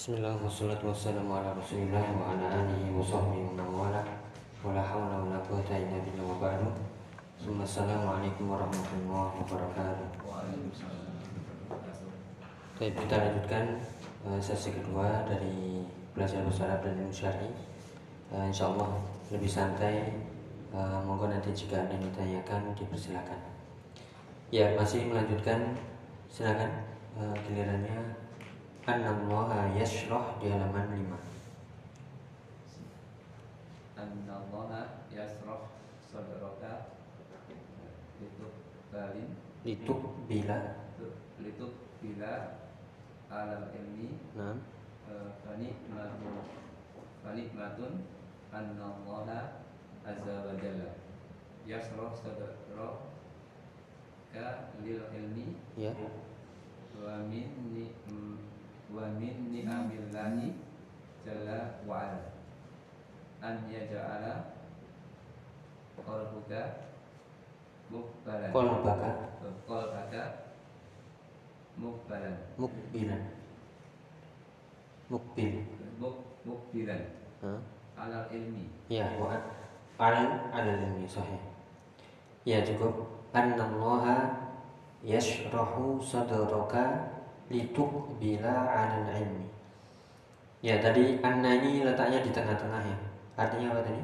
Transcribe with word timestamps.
Bismillah 0.00 0.32
wassalatu 0.40 0.88
Assalamualaikum 7.60 8.48
warahmatullahi 8.48 9.44
wabarakatuh 9.44 10.08
Baik, 12.80 12.96
kita 12.96 13.12
lanjutkan 13.12 13.64
uh, 14.24 14.40
sesi 14.40 14.72
kedua 14.72 15.28
dari 15.28 15.84
belajar 16.16 16.48
bahasa 16.48 16.64
Arab 16.64 16.80
dan 16.80 16.96
ilmu 17.04 17.12
syar'i. 17.12 17.52
Uh, 18.32 18.48
Insya 18.48 18.72
Allah 18.72 19.04
lebih 19.28 19.52
santai. 19.52 20.16
Uh, 20.72 20.96
monggo 21.04 21.28
nanti 21.28 21.52
jika 21.52 21.76
ada 21.76 21.92
yang 21.92 22.08
ditanyakan 22.08 22.72
dipersilakan. 22.72 23.36
Ya, 24.48 24.72
masih 24.80 25.12
melanjutkan. 25.12 25.76
Silakan 26.32 26.88
uh. 27.20 28.19
Annallaha 28.88 29.76
yashrah 29.76 30.40
di 30.40 30.48
halaman 30.48 30.88
5. 30.88 31.04
Annallaha 34.00 35.04
yasrah 35.12 35.68
sadraka 36.08 36.96
lituk 38.16 38.56
balin 38.88 39.36
Lituk 39.68 40.24
bila 40.24 40.80
lituk 41.44 41.76
bila 42.00 42.56
alam 43.28 43.68
ilmi. 43.68 44.16
Nah, 44.32 44.56
fani 45.44 45.76
matun 45.92 46.40
fani 47.20 47.52
matun 47.52 48.08
annallaha 48.48 49.60
azza 50.08 50.48
wa 50.48 50.56
jalla. 50.56 50.96
Yasrah 51.68 52.16
sadraka 52.16 52.96
lil 54.80 55.04
ilmi. 55.12 55.60
Ya. 55.76 55.92
wa 57.00 57.24
min 57.24 57.48
ni 57.72 57.96
wa 58.90 59.06
min 59.18 59.54
ni'amillahi 59.54 60.50
jalla 61.22 61.78
wa 61.86 61.94
ala 62.10 62.20
an 63.40 63.56
yaj'ala 63.70 64.58
qalbuka 66.00 66.62
mukbalan 67.90 68.50
Qalbaka 68.50 69.10
qalbaka 69.66 70.22
mukbalan 71.78 72.34
mukbilan. 72.58 73.22
Mukbil. 75.10 75.52
muk 75.98 76.16
mukbilan 76.46 77.02
Hah? 77.42 77.58
alal 77.98 78.26
ilmi 78.30 78.70
Ya, 78.86 79.06
wa 79.18 79.34
al 80.00 80.16
ada 80.54 80.72
ilmi 80.72 81.04
sahih. 81.04 81.38
Ya 82.48 82.64
cukup. 82.64 83.06
Annallaha 83.36 84.48
yashrahu 85.04 86.00
sadraka 86.00 87.19
litukbila 87.50 88.54
'alal 88.70 89.10
ilmi. 89.10 89.50
Ya, 90.62 90.78
tadi 90.78 91.18
anna 91.18 91.50
ini 91.58 91.82
letaknya 91.82 92.22
di 92.22 92.30
tengah-tengah 92.30 92.82
ya. 92.84 92.98
Artinya 93.34 93.74
apa 93.74 93.80
tadi? 93.82 94.02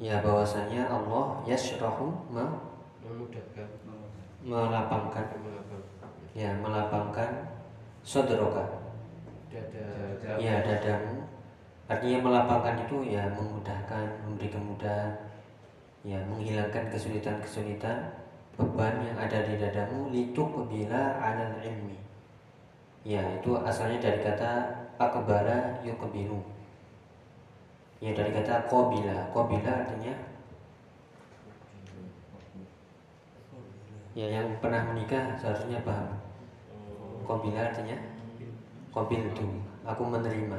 Ya, 0.00 0.20
bahwasanya 0.20 0.88
Allah 0.88 1.40
yashrahu 1.44 2.08
me- 2.32 2.60
memudahkan 3.04 3.68
melapangkan 4.44 5.24
ya, 6.36 6.50
melapangkan 6.60 7.30
dada 9.50 9.84
Ya, 10.36 10.60
dadamu. 10.62 11.26
Artinya 11.86 12.18
melapangkan 12.22 12.82
itu 12.82 12.96
ya 13.14 13.24
memudahkan, 13.30 14.06
memberi 14.26 14.50
kemudahan, 14.50 15.10
ya 16.02 16.18
menghilangkan 16.26 16.90
kesulitan-kesulitan 16.90 18.25
beban 18.56 19.04
yang 19.04 19.16
ada 19.20 19.44
di 19.44 19.54
dadamu 19.60 20.08
lituk 20.08 20.48
bila 20.68 21.20
alal 21.20 21.60
ilmi. 21.60 22.00
Ya, 23.06 23.22
itu 23.36 23.54
asalnya 23.62 24.00
dari 24.00 24.24
kata 24.24 24.50
akbara 24.96 25.78
yukbilu. 25.84 26.40
Ya, 28.00 28.16
dari 28.16 28.32
kata 28.32 28.66
qabila. 28.66 29.30
Qabila 29.30 29.70
artinya 29.84 30.14
ya 34.16 34.32
yang 34.32 34.48
pernah 34.64 34.80
menikah 34.88 35.36
seharusnya 35.36 35.84
paham. 35.84 36.16
Qabila 37.28 37.60
artinya 37.68 37.96
qabil 38.96 39.22
tu. 39.36 39.44
Aku 39.84 40.02
menerima. 40.08 40.58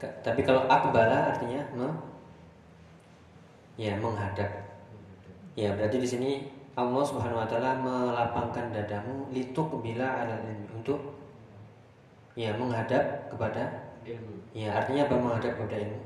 Tapi 0.00 0.40
kalau 0.42 0.64
akbala 0.64 1.36
artinya 1.36 1.60
me, 1.76 1.88
ya 3.76 4.00
menghadap. 4.00 4.48
Ya 5.54 5.76
berarti 5.76 6.00
di 6.00 6.08
sini 6.08 6.30
Allah 6.80 7.02
Subhanahu 7.04 7.44
Wa 7.44 7.48
Taala 7.48 7.72
melapangkan 7.84 8.72
dadamu 8.72 9.28
lituk 9.28 9.68
bila 9.84 10.24
ala 10.24 10.40
ilmi 10.40 10.66
untuk 10.72 11.00
ya 12.32 12.56
menghadap 12.56 13.28
kepada 13.28 13.92
ilmu 14.00 14.40
ya 14.56 14.72
artinya 14.72 15.04
apa 15.04 15.14
menghadap 15.20 15.52
kepada 15.60 15.76
ilmu. 15.76 16.00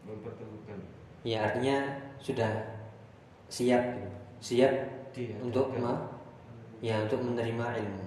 mempertemukan 0.00 0.78
Ya 1.22 1.44
artinya 1.44 1.76
sudah 2.16 2.48
siap 3.52 3.82
siap 4.40 4.72
dia 5.12 5.36
untuk 5.44 5.68
me, 5.76 5.92
ya 6.80 6.96
untuk 7.04 7.20
menerima 7.20 7.66
ilmu. 7.84 8.04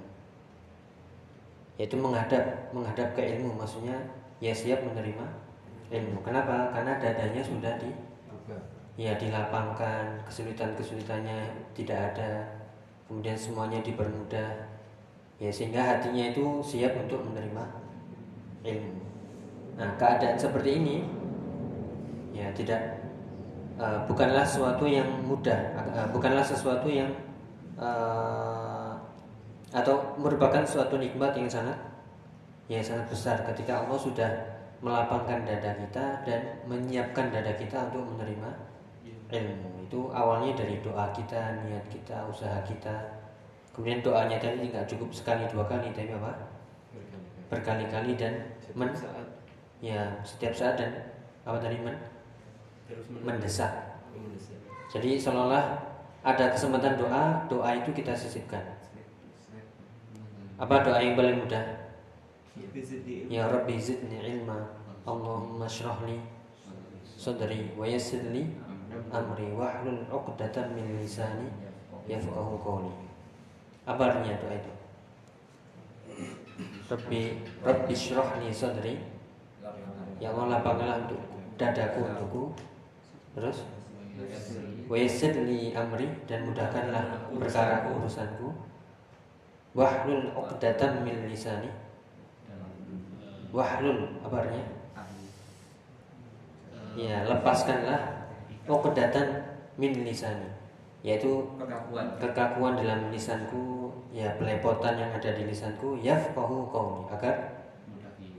Yaitu 1.78 1.94
menghadap 1.94 2.74
menghadap 2.74 3.14
ke 3.14 3.22
ilmu 3.38 3.54
maksudnya 3.54 3.94
ya 4.42 4.50
siap 4.50 4.82
menerima 4.82 5.26
ilmu. 5.94 6.26
Kenapa? 6.26 6.74
Karena 6.74 6.98
dadanya 6.98 7.42
sudah 7.46 7.78
di 7.78 7.94
ya 8.94 9.18
dilapangkan 9.18 10.22
kesulitan-kesulitannya 10.30 11.50
tidak 11.74 12.14
ada. 12.14 12.46
Kemudian 13.10 13.38
semuanya 13.38 13.82
dipermudah. 13.82 14.70
Ya 15.42 15.50
sehingga 15.50 15.82
hatinya 15.82 16.30
itu 16.30 16.62
siap 16.62 16.94
untuk 16.96 17.26
menerima 17.26 17.64
ilmu. 18.64 18.94
Nah 19.76 19.90
keadaan 19.98 20.38
seperti 20.38 20.80
ini 20.80 20.96
ya 22.34 22.50
tidak 22.54 22.82
eh, 23.78 24.00
bukanlah 24.10 24.46
sesuatu 24.46 24.86
yang 24.90 25.06
mudah 25.26 25.58
eh, 25.78 26.08
bukanlah 26.10 26.46
sesuatu 26.46 26.90
yang 26.90 27.10
eh, 27.78 28.94
atau 29.74 30.14
merupakan 30.22 30.62
suatu 30.62 31.02
nikmat 31.02 31.34
yang 31.34 31.50
sangat 31.50 31.78
ya 32.70 32.78
sangat 32.80 33.10
besar 33.10 33.38
ketika 33.54 33.84
Allah 33.86 33.98
sudah 33.98 34.32
melapangkan 34.86 35.46
dada 35.46 35.72
kita 35.82 36.06
dan 36.26 36.42
menyiapkan 36.70 37.34
dada 37.34 37.54
kita 37.58 37.90
untuk 37.90 38.06
menerima 38.14 38.73
ilmu 39.34 39.90
itu 39.90 40.00
awalnya 40.14 40.54
dari 40.54 40.78
doa 40.86 41.10
kita 41.10 41.66
niat 41.66 41.86
kita 41.90 42.30
usaha 42.30 42.62
kita. 42.62 42.94
Kemudian 43.74 44.06
doanya 44.06 44.38
tadi 44.38 44.70
nggak 44.70 44.86
cukup 44.86 45.10
sekali 45.10 45.50
dua 45.50 45.66
kali 45.66 45.90
tapi 45.90 46.14
apa? 46.14 46.34
Berkali-kali. 47.50 48.14
Dan 48.14 48.38
men 48.78 48.94
setiap 48.94 49.18
saat. 49.18 49.28
ya 49.84 50.02
setiap 50.24 50.54
saat 50.54 50.76
dan 50.78 50.92
apa 51.44 51.58
tadi 51.58 51.82
men 51.82 51.98
terus 52.86 53.10
mendesak. 53.10 53.74
Mendesak. 54.14 54.58
Jadi 54.94 55.18
seolah-olah 55.18 55.66
ada 56.22 56.46
kesempatan 56.54 57.02
doa 57.02 57.50
doa 57.50 57.70
itu 57.74 57.90
kita 57.90 58.14
sisipkan. 58.14 58.62
Apa 60.62 60.86
doa 60.86 61.02
yang 61.02 61.18
paling 61.18 61.42
mudah? 61.42 61.66
Ya 63.28 63.50
Rabbi 63.50 63.76
zidni 63.82 64.22
ilma. 64.22 64.80
Allahumma 65.04 65.68
shrah 65.68 66.00
li 66.08 66.16
sadri 67.18 67.72
wa 67.76 67.84
yassir 67.84 68.24
li 68.32 68.48
amri 69.10 69.54
wahlul 69.54 70.02
'uqdatam 70.10 70.78
min 70.78 71.00
lisani 71.02 71.50
yafqahu 72.06 72.60
qawli. 72.62 72.94
Apa 73.84 74.12
artinya 74.12 74.38
doa 74.40 74.56
itu? 74.56 74.72
Rabbi 77.64 77.94
shrah 77.96 78.40
li 78.40 78.54
sadri. 78.54 78.96
Ya 80.22 80.32
Allah 80.32 80.60
lapangkanlah 80.60 81.10
untuk 81.10 81.22
dadaku 81.60 82.00
untukku. 82.06 82.44
Terus 83.34 83.66
wa 84.86 84.96
yassir 85.00 85.34
li 85.44 85.74
amri 85.74 86.06
dan 86.30 86.46
mudahkanlah 86.46 87.34
perkara 87.34 87.90
urusanku. 87.90 88.54
Wahlul 89.74 90.30
'uqdatam 90.38 91.02
min 91.02 91.26
lisani. 91.26 91.74
Wahlul 93.50 94.22
apa 94.22 94.36
artinya? 94.46 94.66
Ya, 96.94 97.26
lepaskanlah 97.26 98.13
uqdatan 98.68 99.28
min 99.80 99.92
lisani. 100.04 100.48
Yaitu 101.04 101.44
kekakuan 101.60 102.16
kekakuan 102.16 102.74
dalam 102.80 103.12
lisanku 103.12 103.92
ya 104.16 104.32
pelepotan 104.40 104.96
yang 104.96 105.12
ada 105.12 105.36
di 105.36 105.44
lisanku 105.44 106.00
yafqahu 106.00 106.72
qauli 106.72 107.04
agar 107.12 107.36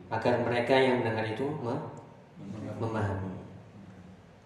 agar 0.08 0.34
mereka 0.40 0.72
yang 0.72 1.04
mendengar 1.04 1.28
itu 1.28 1.44
me- 1.60 1.84
memahami. 2.80 3.36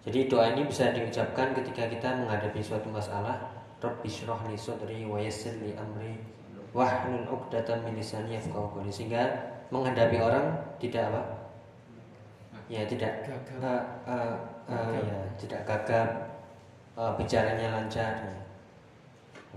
Jadi 0.03 0.27
doa 0.27 0.51
ini 0.51 0.67
bisa 0.67 0.91
diucapkan 0.91 1.55
ketika 1.55 1.87
kita 1.87 2.09
menghadapi 2.19 2.59
suatu 2.59 2.91
masalah. 2.91 3.39
Rabbi 3.79 4.11
shrah 4.11 4.43
li 4.51 4.59
sadri 4.59 5.07
wa 5.07 5.15
yassir 5.15 5.55
li 5.63 5.71
amri 5.79 6.19
wahlul 6.75 7.23
'uqdatam 7.23 7.87
min 7.87 7.95
lisani 7.95 8.35
yafqahu 8.35 8.75
qawli 8.75 8.91
sehingga 8.91 9.23
menghadapi 9.71 10.19
orang 10.19 10.59
tidak 10.83 11.07
apa? 11.07 11.21
Ya 12.67 12.83
tidak 12.83 13.23
Gagap. 13.23 14.03
eh, 14.03 14.35
eh, 14.69 14.99
ya, 15.05 15.19
tidak 15.37 15.61
gagap 15.65 16.09
eh, 16.97 17.11
bicaranya 17.17 17.67
lancar 17.73 18.13
ya. 18.25 18.37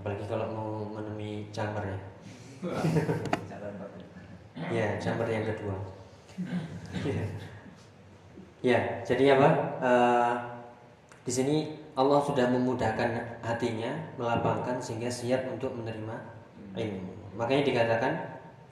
apalagi 0.01 0.25
kalau 0.25 0.45
mau 0.49 0.69
menemui 0.89 1.47
camar 1.53 1.83
ya. 1.85 1.99
Ya, 4.69 4.95
jumper 5.01 5.25
yang 5.27 5.43
kedua. 5.49 5.75
ya, 8.61 8.79
jadi 9.01 9.33
apa? 9.35 9.49
Eh, 9.81 10.33
di 11.25 11.31
sini 11.33 11.55
Allah 11.93 12.21
sudah 12.21 12.49
memudahkan 12.49 13.41
hatinya, 13.45 13.91
melapangkan 14.17 14.77
sehingga 14.81 15.09
siap 15.09 15.45
untuk 15.49 15.73
menerima 15.77 16.15
ilmu. 16.73 17.37
Makanya 17.37 17.63
dikatakan 17.65 18.13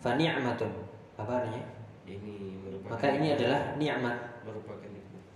fani'matun. 0.02 0.72
Apa 1.18 1.46
artinya? 1.46 1.62
Ini 2.10 2.34
merupakan 2.66 2.90
Maka 2.98 3.06
ini 3.18 3.28
adalah 3.38 3.62
nikmat. 3.78 4.18
merupakan. 4.42 4.81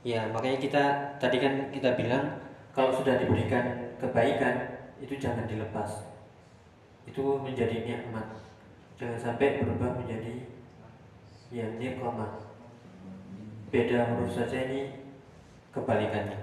Ya, 0.06 0.30
makanya 0.30 0.62
kita 0.62 0.84
tadi 1.18 1.42
kan 1.42 1.74
kita 1.74 1.98
bilang 1.98 2.38
kalau 2.78 2.94
sudah 2.94 3.18
diberikan 3.18 3.90
kebaikan 3.98 4.78
itu 5.02 5.18
jangan 5.18 5.50
dilepas. 5.50 6.06
Itu 7.10 7.42
menjadi 7.42 7.82
nikmat. 7.82 8.38
Jangan 9.02 9.18
sampai 9.18 9.66
berubah 9.66 9.98
menjadi 9.98 10.46
ya 11.50 11.66
niqmah. 11.82 12.38
Beda 13.74 14.14
huruf 14.14 14.30
saja 14.30 14.70
ini 14.70 14.94
kebalikannya. 15.74 16.38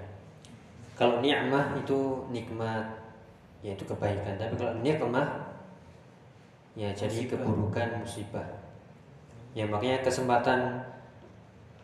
Kalau 0.99 1.23
nikmah 1.23 1.79
itu 1.79 2.27
nikmat 2.35 2.99
yaitu 3.63 3.87
kebaikan, 3.87 4.35
tapi 4.35 4.59
kalau 4.59 4.75
niqmah 4.83 5.55
ya 6.75 6.91
jadi 6.91 7.31
keburukan 7.31 8.03
musibah. 8.03 8.59
Ya 9.55 9.63
makanya 9.71 10.03
kesempatan 10.03 10.83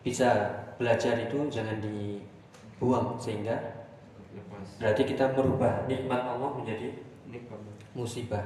bisa 0.00 0.48
belajar 0.80 1.16
itu 1.20 1.36
jangan 1.52 1.76
dibuang 1.80 3.20
sehingga 3.20 3.52
Lepas. 4.32 4.80
berarti 4.80 5.02
kita 5.04 5.28
merubah 5.36 5.84
nikmat 5.84 6.22
Allah 6.24 6.50
menjadi 6.56 6.94
Nikmat. 7.28 7.60
musibah. 7.92 8.42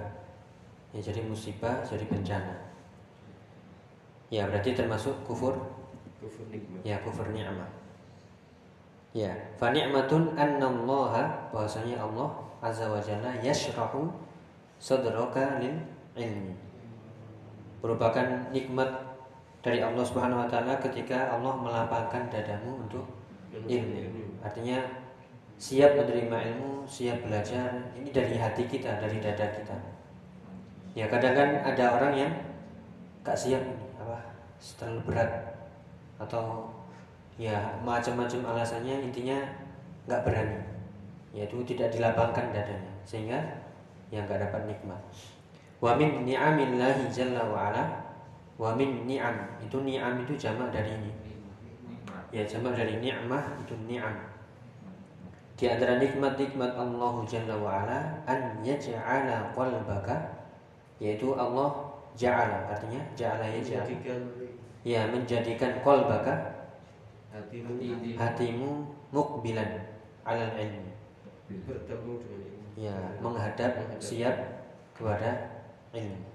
Ya 0.94 1.00
jadi 1.00 1.22
musibah 1.24 1.80
jadi 1.86 2.04
bencana. 2.06 2.54
Ya 4.32 4.48
berarti 4.50 4.74
termasuk 4.74 5.14
kufur 5.26 5.54
Kufur 6.18 6.46
nikmat. 6.50 6.80
ya 6.82 6.96
kufur 7.04 7.28
ni'mah. 7.30 7.70
Ya, 9.14 9.30
fa 9.54 9.70
ni'matun 9.70 10.34
annallaha 10.34 11.46
bahwasanya 11.54 12.02
Allah 12.02 12.34
azza 12.58 12.90
wa 12.90 12.98
jalla 12.98 13.30
yashrahu 13.38 14.10
sadraka 14.82 15.62
lil 15.62 15.78
ilmi. 16.18 16.50
Merupakan 17.78 18.50
nikmat 18.50 18.90
dari 19.64 19.80
Allah 19.80 20.04
Subhanahu 20.04 20.44
wa 20.44 20.48
taala 20.52 20.76
ketika 20.76 21.32
Allah 21.32 21.56
melapangkan 21.56 22.28
dadamu 22.28 22.84
untuk 22.84 23.08
ilmu. 23.64 24.36
Artinya 24.44 24.84
siap 25.56 25.96
menerima 25.96 26.52
ilmu, 26.52 26.84
siap 26.84 27.24
belajar. 27.24 27.72
Ini 27.96 28.12
dari 28.12 28.36
hati 28.36 28.68
kita, 28.68 29.00
dari 29.00 29.16
dada 29.24 29.48
kita. 29.48 29.72
Ya 30.92 31.08
kadang 31.08 31.32
kan 31.32 31.48
ada 31.64 31.84
orang 31.96 32.12
yang 32.12 32.32
gak 33.24 33.40
siap 33.40 33.64
apa 33.96 34.20
terlalu 34.60 35.00
berat 35.08 35.32
atau 36.20 36.68
ya 37.40 37.56
macam-macam 37.82 38.54
alasannya 38.54 39.10
intinya 39.10 39.42
nggak 40.06 40.22
berani 40.22 40.60
yaitu 41.34 41.58
tidak 41.66 41.90
dilapangkan 41.90 42.54
dadanya 42.54 42.92
sehingga 43.02 43.42
yang 44.14 44.22
nggak 44.28 44.46
dapat 44.46 44.70
nikmat 44.70 45.02
wa 45.82 45.98
min 45.98 46.22
ni'amillahi 46.22 47.10
jalla 47.10 47.42
wa 47.50 47.74
ala 47.74 48.03
wa 48.58 48.74
min 48.74 49.06
ni'am. 49.06 49.58
Itu 49.62 49.82
ni'am 49.82 50.22
itu 50.22 50.34
jamak 50.38 50.70
dari 50.70 50.94
ini. 50.94 51.12
Ya 52.30 52.42
jamak 52.46 52.74
dari 52.78 52.98
ni'mah 52.98 53.58
itu 53.62 53.74
ni'am. 53.86 54.14
Di 55.54 55.70
antara 55.70 56.02
nikmat-nikmat 56.02 56.74
Allah 56.74 57.14
Jalla 57.30 57.54
wa 57.54 57.86
ala 57.86 57.98
an 58.26 58.58
yaj'ala 58.66 59.54
qalbaka 59.54 60.18
yaitu 60.98 61.30
Allah 61.34 61.94
ja'ala. 62.18 62.74
Artinya 62.74 62.98
ja'ala 63.14 63.46
yaj'al 63.54 63.86
Jadikan 63.86 64.20
ya 64.82 65.06
menjadikan 65.08 65.78
qalbaka 65.80 66.34
hatimu 67.30 67.78
hatimu 68.18 68.70
mukbilan 69.14 69.70
alal 70.26 70.54
ilmi. 70.58 70.92
Ya 72.74 72.94
menghadap 73.22 73.78
siap 74.02 74.34
kepada 74.98 75.62
ilmu 75.94 76.33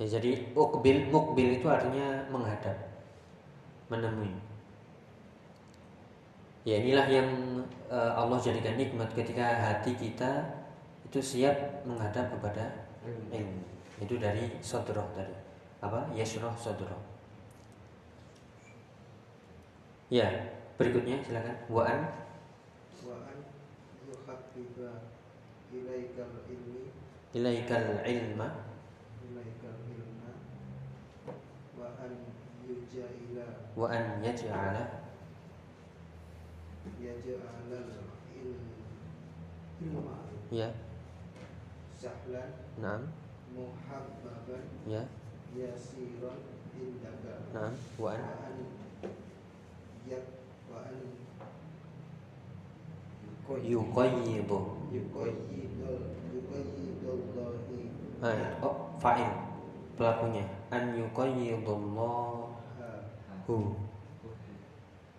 ya 0.00 0.06
jadi 0.16 0.56
ukbil 0.56 1.12
mukbil 1.12 1.60
itu 1.60 1.68
artinya 1.68 2.24
menghadap 2.32 2.72
menemui. 3.92 4.32
Ya 6.64 6.80
inilah 6.80 7.04
yang 7.08 7.28
e, 7.88 7.98
Allah 7.98 8.40
jadikan 8.40 8.80
nikmat 8.80 9.12
ketika 9.12 9.44
hati 9.44 9.92
kita 9.96 10.60
itu 11.04 11.20
siap 11.20 11.84
menghadap 11.84 12.32
kepada 12.32 12.88
ilmu. 13.04 13.60
Itu 14.00 14.16
dari 14.16 14.48
sodroh 14.64 15.08
tadi. 15.12 15.36
Apa? 15.84 16.08
Yasroh 16.16 16.52
sodroh 16.56 17.10
ya 20.10 20.26
berikutnya 20.74 21.22
silakan. 21.22 21.54
Waan. 21.70 22.00
Waan 23.06 23.38
ilaikal 25.70 26.34
ilmi. 26.50 26.90
Ilaikal 27.30 28.02
ilma. 28.02 28.69
wa 33.76 33.86
an 33.88 34.22
yaj'ala. 34.22 34.84
Yaj'ala 37.00 37.50
ya. 40.50 40.68
Sahlan. 41.94 42.50
Na'am. 42.82 43.02
Muhabbaban. 43.54 44.64
Ya. 44.86 45.06
Yasiran 45.54 46.42
indaka. 46.74 47.46
Na'am. 47.54 47.74
Wa 47.98 48.18
an 48.18 48.22
yak 50.10 50.26
wa 50.66 50.90
an 50.90 50.98
yuqayyibu. 53.62 54.58
Ah, 58.20 58.36
ya. 58.36 58.48
Oh, 58.60 58.92
fa'il. 59.00 59.32
Pelakunya 59.96 60.59
an 60.70 60.94
yuqayyidullahu. 60.94 62.54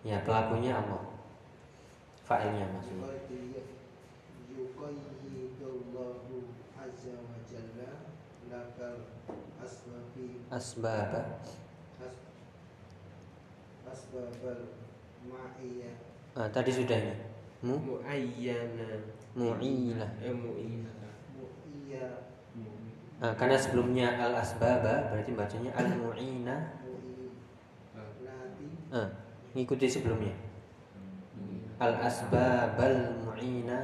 Ya 0.02 0.18
pelakunya 0.26 0.74
Allah 0.74 1.02
fa'ilnya 2.26 2.66
maksudnya. 2.74 3.06
Asbab. 10.52 11.12
Asbab 13.88 14.58
ma'iyah 15.28 15.96
ah, 16.36 16.48
tadi 16.50 16.70
sudah 16.72 16.96
ini. 16.98 17.14
Mu? 17.62 17.78
Muayyana. 17.78 19.00
Mu'ilah 19.32 20.10
eh, 20.20 20.34
mu'ilah 20.34 21.14
mu'iyah 21.38 22.31
Nah, 23.22 23.30
karena 23.38 23.54
sebelumnya 23.54 24.18
al 24.18 24.34
asbaba 24.34 25.14
berarti 25.14 25.30
bacanya 25.38 25.70
al 25.78 25.94
muina. 25.94 26.58
Nah, 28.90 28.98
eh, 28.98 29.08
ngikuti 29.54 29.86
sebelumnya. 29.86 30.34
Al 31.78 32.02
asbabal 32.02 33.22
muina 33.22 33.78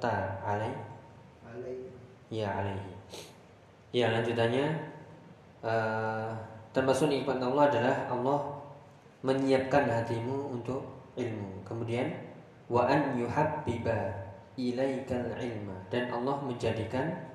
ta 0.00 0.40
alai. 0.40 0.72
Ya 2.32 2.48
alaihi. 2.48 2.96
Ya 3.92 4.08
lanjutannya 4.08 4.72
eh, 5.60 5.68
uh, 5.68 6.32
termasuk 6.72 7.12
nikmat 7.12 7.36
Allah 7.36 7.68
adalah 7.68 7.96
Allah 8.08 8.40
menyiapkan 9.20 9.92
hatimu 9.92 10.56
untuk 10.56 10.80
ilmu. 11.20 11.60
Kemudian 11.68 12.08
wa 12.72 12.88
an 12.88 13.12
yuhabbiba 13.12 14.08
ilaikal 14.56 15.36
ilma 15.36 15.76
dan 15.92 16.08
Allah 16.08 16.40
menjadikan 16.40 17.31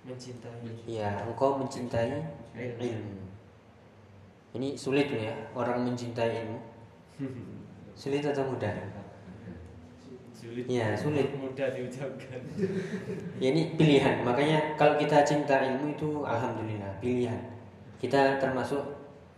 Mencintai. 0.00 0.64
ya 0.88 1.20
engkau 1.28 1.60
mencintai 1.60 2.24
ilmu 2.56 3.20
ini 4.56 4.74
sulit 4.74 5.12
ya 5.12 5.30
orang 5.54 5.84
mencintai 5.86 6.44
ilmu 6.44 6.58
sulit 8.00 8.24
atau 8.24 8.48
mudah 8.48 8.72
Sulit. 10.40 10.64
Ya, 10.64 10.96
sulit. 10.96 11.36
Mudah 11.36 11.68
diucapkan. 11.68 12.40
Ya 13.36 13.52
ini 13.52 13.76
pilihan. 13.76 14.24
Makanya 14.24 14.72
kalau 14.72 14.96
kita 14.96 15.20
cinta 15.20 15.60
ilmu 15.60 15.92
itu 15.92 16.24
alhamdulillah 16.24 16.88
pilihan. 16.96 17.36
Kita 18.00 18.40
termasuk 18.40 18.80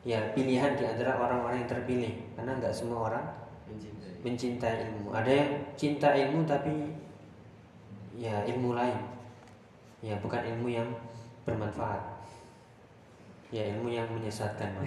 ya 0.07 0.31
pilihan 0.31 0.79
di 0.79 0.87
antara 0.87 1.19
orang-orang 1.19 1.67
yang 1.67 1.71
terpilih 1.75 2.15
karena 2.39 2.55
nggak 2.55 2.71
semua 2.71 3.11
orang 3.11 3.27
Mencintai. 3.67 4.15
mencintai 4.23 4.75
ilmu. 4.87 5.11
Ada 5.11 5.33
yang 5.43 5.51
cinta 5.75 6.09
ilmu 6.15 6.47
tapi 6.47 6.95
ya 8.15 8.47
ilmu 8.47 8.79
lain. 8.79 9.03
Ya 10.03 10.19
bukan 10.19 10.43
ilmu 10.43 10.69
yang 10.69 10.91
bermanfaat. 11.47 12.03
Ya 13.55 13.63
ilmu 13.71 13.89
yang 13.89 14.11
menyesatkan. 14.11 14.75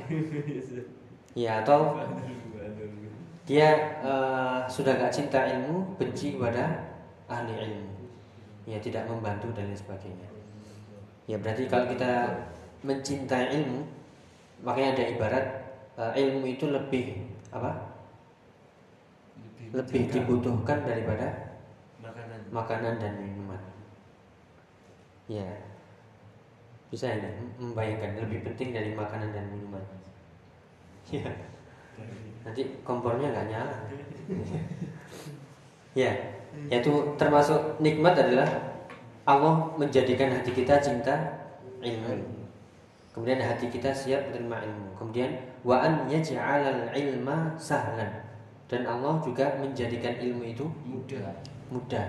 Ya 1.35 1.59
atau 1.59 1.99
dia 3.43 3.99
eh, 3.99 4.59
sudah 4.71 4.95
gak 4.95 5.11
cinta 5.11 5.43
ilmu, 5.43 5.83
benci 5.99 6.39
kepada 6.39 6.95
ahli 7.27 7.51
ilmu. 7.59 7.91
Ya 8.63 8.79
tidak 8.79 9.03
membantu 9.11 9.51
dan 9.51 9.67
lain 9.67 9.75
sebagainya. 9.75 10.31
Ya 11.27 11.35
berarti 11.35 11.67
kalau 11.67 11.91
kita 11.91 12.39
mencintai 12.87 13.51
ilmu, 13.51 13.83
makanya 14.63 14.95
ada 14.95 15.03
ibarat 15.11 15.45
eh, 15.99 16.13
ilmu 16.23 16.47
itu 16.55 16.71
lebih 16.71 17.27
apa? 17.51 17.99
Lebih 19.75 20.07
dibutuhkan 20.15 20.87
daripada 20.87 21.59
makanan. 21.99 22.39
makanan 22.47 22.93
dan 22.95 23.13
minuman. 23.19 23.34
Ya, 25.25 25.49
bisa 26.93 27.09
ini 27.09 27.29
membayangkan 27.57 28.21
lebih 28.21 28.45
penting 28.45 28.77
dari 28.77 28.93
makanan 28.93 29.33
dan 29.33 29.49
minuman. 29.49 29.81
Ya, 31.09 31.29
nanti 32.45 32.81
kompornya 32.85 33.33
nggak 33.33 33.47
nyala. 33.49 33.75
ya, 35.97 36.11
yaitu 36.69 36.93
termasuk 37.17 37.77
nikmat 37.81 38.13
adalah 38.17 38.45
Allah 39.25 39.73
menjadikan 39.81 40.29
hati 40.29 40.53
kita 40.53 40.77
cinta 40.77 41.13
ilmu. 41.81 42.45
Kemudian 43.09 43.41
hati 43.41 43.71
kita 43.73 43.89
siap 43.89 44.29
menerima 44.29 44.69
ilmu. 44.69 44.89
Kemudian 44.93 45.31
wa 45.65 45.81
an 45.81 46.05
yaj'alal 46.05 46.93
ilma 46.93 47.57
sahlan. 47.57 48.11
Dan 48.69 48.85
Allah 48.85 49.17
juga 49.21 49.57
menjadikan 49.61 50.17
ilmu 50.21 50.41
itu 50.53 50.65
Mudah. 50.85 51.33
mudah. 51.69 52.05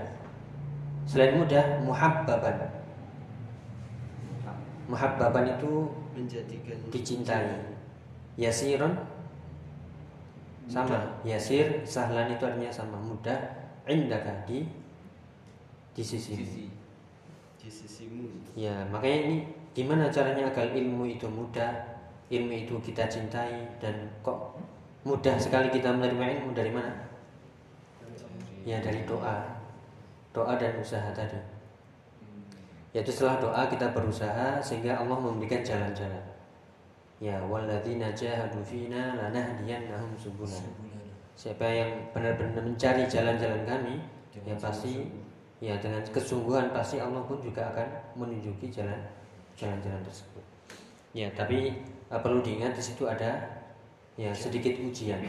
Selain 1.07 1.37
mudah, 1.39 1.81
muhabbaban. 1.85 2.76
Muhabbaban 4.87 5.59
itu 5.59 5.91
Menjadikan 6.17 6.79
dicintai. 6.89 7.77
Yasiron 8.41 8.95
sama. 10.67 11.21
Yasir, 11.23 11.83
sahlan 11.87 12.33
itu 12.33 12.43
artinya 12.47 12.71
sama 12.73 12.99
mudah. 12.99 13.39
Indaka 13.87 14.33
di 14.47 14.67
di 15.95 16.03
sisi. 16.03 16.67
Di 17.57 17.69
sisimu. 17.71 18.29
Ya, 18.59 18.85
makanya 18.91 19.19
ini 19.31 19.37
gimana 19.73 20.11
caranya 20.11 20.51
agar 20.51 20.75
ilmu 20.75 21.07
itu 21.07 21.27
mudah, 21.31 21.71
ilmu 22.33 22.67
itu 22.67 22.75
kita 22.83 23.07
cintai 23.07 23.79
dan 23.79 24.11
kok 24.21 24.59
mudah 25.07 25.39
sekali 25.39 25.71
kita 25.71 25.95
menerima 25.95 26.43
ilmu 26.43 26.51
dari 26.51 26.73
mana? 26.75 27.07
Ya 28.67 28.83
dari 28.83 29.07
doa, 29.07 29.63
doa 30.35 30.59
dan 30.59 30.75
usaha 30.83 31.15
tadi. 31.15 31.56
Yaitu 32.97 33.13
setelah 33.13 33.37
doa 33.37 33.63
kita 33.69 33.93
berusaha 33.93 34.57
sehingga 34.65 34.97
Allah 34.97 35.21
memberikan 35.21 35.61
jalan-jalan. 35.61 36.25
Ya, 37.21 37.37
walladzina 37.45 38.09
jahadu 38.17 38.65
fina 38.65 39.13
lanahdiyannahum 39.21 40.17
subulana. 40.17 40.73
Siapa 41.37 41.69
yang 41.69 41.93
benar-benar 42.17 42.65
mencari 42.65 43.05
jalan-jalan 43.05 43.69
kami, 43.69 44.01
ya 44.33 44.57
pasti 44.57 45.13
ya 45.61 45.77
dengan 45.77 46.01
kesungguhan 46.09 46.73
pasti 46.73 46.97
Allah 46.97 47.21
pun 47.29 47.37
juga 47.37 47.69
akan 47.69 48.17
menunjuki 48.17 48.73
jalan 48.73 48.97
jalan-jalan 49.61 50.01
tersebut. 50.01 50.45
Ya, 51.13 51.29
tapi 51.37 51.77
eh, 51.85 52.21
perlu 52.25 52.41
diingat 52.41 52.73
di 52.73 52.81
situ 52.81 53.05
ada 53.05 53.45
ya 54.17 54.33
sedikit 54.33 54.73
ujian. 54.73 55.21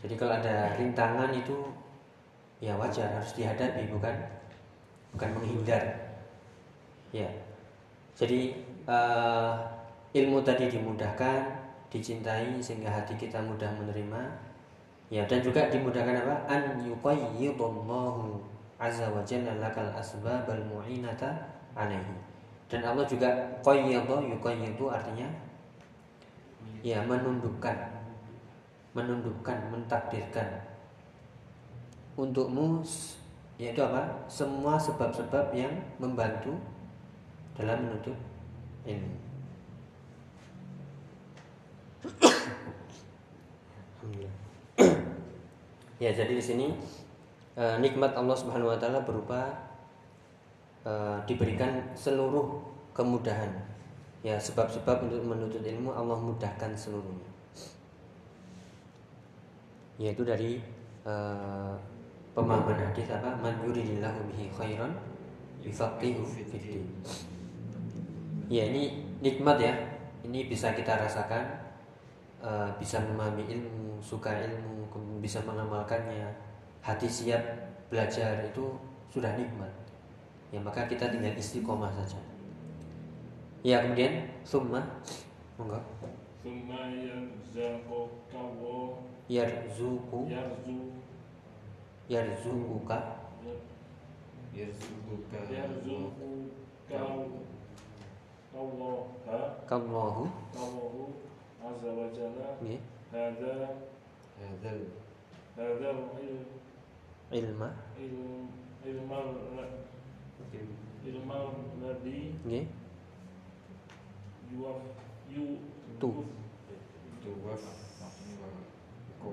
Jadi 0.00 0.16
kalau 0.16 0.40
ada 0.40 0.72
rintangan 0.80 1.36
itu 1.36 1.68
ya 2.64 2.72
wajar 2.80 3.20
harus 3.20 3.36
dihadapi 3.36 3.92
bukan 3.92 4.16
bukan 5.12 5.28
menghindar. 5.36 6.09
Ya. 7.10 7.30
Jadi 8.14 8.54
eh, 8.86 9.52
ilmu 10.14 10.42
tadi 10.42 10.70
dimudahkan, 10.70 11.46
dicintai 11.90 12.58
sehingga 12.62 12.90
hati 12.90 13.14
kita 13.18 13.38
mudah 13.42 13.70
menerima. 13.78 14.22
Ya, 15.10 15.26
dan 15.26 15.42
juga 15.42 15.66
dimudahkan 15.66 16.22
apa? 16.22 16.34
An 16.46 16.62
yuqayyidallahu 16.86 18.38
azza 18.78 19.10
wa 19.10 19.20
jalla 19.26 19.58
lakal 19.58 19.90
asbabal 19.90 20.62
mu'inata 20.70 21.34
alaihi. 21.74 22.14
Dan 22.70 22.86
Allah 22.86 23.02
juga 23.02 23.26
qayyadha 23.66 24.22
yuqayyidu 24.30 24.86
artinya 24.86 25.26
ya 26.80 27.02
menundukkan 27.04 27.76
menundukkan 28.96 29.58
mentakdirkan 29.68 30.48
untukmu 32.16 32.80
yaitu 33.60 33.84
apa 33.84 34.08
semua 34.26 34.80
sebab-sebab 34.80 35.52
yang 35.52 35.70
membantu 36.00 36.56
dalam 37.60 37.84
menuntut 37.84 38.16
ilmu 38.88 39.20
ya 46.00 46.10
jadi 46.16 46.32
di 46.32 46.40
sini 46.40 46.66
eh, 47.60 47.76
nikmat 47.76 48.16
Allah 48.16 48.32
Subhanahu 48.32 48.72
Wa 48.72 48.78
Taala 48.80 49.04
berupa 49.04 49.52
eh, 50.88 51.18
diberikan 51.28 51.92
seluruh 51.92 52.64
kemudahan. 52.96 53.52
Ya 54.20 54.36
sebab-sebab 54.36 55.08
untuk 55.08 55.24
menuntut 55.24 55.64
ilmu 55.64 55.92
Allah 55.92 56.16
mudahkan 56.16 56.72
seluruhnya. 56.72 57.28
Yaitu 60.00 60.24
dari 60.24 60.64
eh, 61.04 61.74
pemahaman 62.32 62.80
hadis 62.80 63.12
apa? 63.12 63.36
Man 63.36 63.60
yuridillahu 63.60 64.24
bihi 64.32 64.48
khairan 64.48 64.96
yufaqihu 65.60 66.24
fiddin 66.24 66.88
ya 68.50 68.66
ini 68.66 69.06
nikmat 69.22 69.62
ya. 69.62 69.72
Ini 70.20 70.52
bisa 70.52 70.76
kita 70.76 71.00
rasakan 71.00 71.48
uh, 72.44 72.68
bisa 72.76 73.00
memahami 73.00 73.48
ilmu 73.48 73.96
suka 74.02 74.34
ilmu 74.44 74.90
bisa 75.22 75.40
mengamalkannya. 75.46 76.28
Hati 76.84 77.08
siap 77.08 77.40
belajar 77.88 78.44
itu 78.44 78.74
sudah 79.08 79.32
nikmat. 79.38 79.70
Ya 80.50 80.58
maka 80.58 80.84
kita 80.90 81.08
tinggal 81.08 81.32
istiqomah 81.38 81.88
saja. 81.94 82.18
Ya 83.62 83.80
kemudian 83.86 84.28
summa. 84.44 84.82
Monggo. 85.56 85.78
Summa 86.42 86.90
yarzuqu 89.30 90.26
yarzuqu 90.26 90.90
yarzuquka 92.10 92.98
yarzuquka 94.50 95.38
yarzuquka 95.54 96.98
Allah 98.50 99.06
Kallahu 99.70 100.26
Kallahu 100.50 101.02
Azza 101.62 101.90
wa 101.94 102.06
Jalla 102.10 102.48
iya. 102.66 102.78
Hadha 103.14 103.78
Hadha 104.42 104.72
Hadha 105.54 105.90
Ilma 107.30 107.70
Ilma 107.94 109.18
Ilma 111.06 111.36
Ladi 111.78 112.20
Nggih 112.42 112.66
iya. 112.66 112.74
Yuwaf 114.50 114.82
Yu 115.30 115.62
Tu. 116.02 116.10
Tuwaf 117.22 117.62
Ko. 119.22 119.30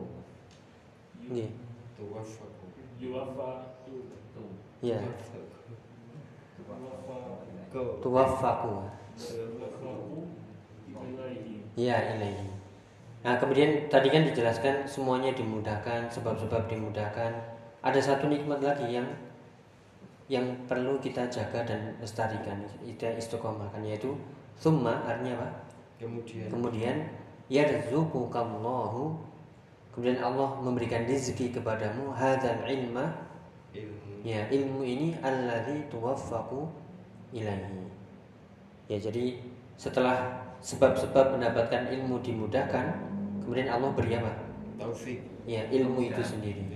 Iya. 1.25 1.49
Nggih 1.49 1.49
Tuwaf 1.97 2.29
Ko 2.37 2.65
Yuwafa 3.01 3.49
Tu 3.81 3.97
Ya 4.85 5.01
Tuwafaku 8.03 9.06
ya 11.77 12.17
ilaihi 12.17 12.49
nah 13.21 13.37
kemudian 13.37 13.85
tadi 13.91 14.09
kan 14.09 14.23
dijelaskan 14.25 14.87
semuanya 14.87 15.33
dimudahkan 15.33 16.07
sebab-sebab 16.07 16.69
dimudahkan. 16.69 17.33
Ada 17.83 17.99
satu 17.99 18.31
nikmat 18.31 18.63
lagi 18.63 18.87
yang 18.87 19.07
yang 20.27 20.43
perlu 20.67 20.99
kita 20.99 21.27
jaga 21.31 21.63
dan 21.63 21.95
lestarikan 22.03 22.59
kita 22.83 23.15
istiqomahkan 23.15 23.79
yaitu 23.83 24.11
summa 24.59 24.99
artinya 25.07 25.39
apa? 25.39 25.49
Kemudian. 25.97 26.51
Kemudian 26.51 26.95
yarzuqukallahu 27.47 29.15
kemudian 29.95 30.19
Allah 30.19 30.61
memberikan 30.61 31.07
rezeki 31.07 31.57
kepadamu 31.57 32.13
hadzal 32.13 32.59
ilma 32.67 33.11
ilmu. 33.73 34.21
ya 34.21 34.45
ilmu 34.51 34.83
ini 34.83 35.15
alladzi 35.23 35.87
tuwaffaqu 35.89 36.69
ilaihi. 37.33 37.87
Ya 38.91 38.99
jadi 38.99 39.41
setelah 39.79 40.46
sebab-sebab 40.61 41.37
mendapatkan 41.37 41.87
ilmu 41.93 42.19
dimudahkan 42.25 43.07
kemudian 43.47 43.69
Allah 43.71 43.95
beri 43.95 44.19
apa? 44.19 44.33
Taufik. 44.75 45.23
Ya 45.47 45.63
ilmu 45.71 46.03
itu 46.03 46.19
sendiri. 46.19 46.67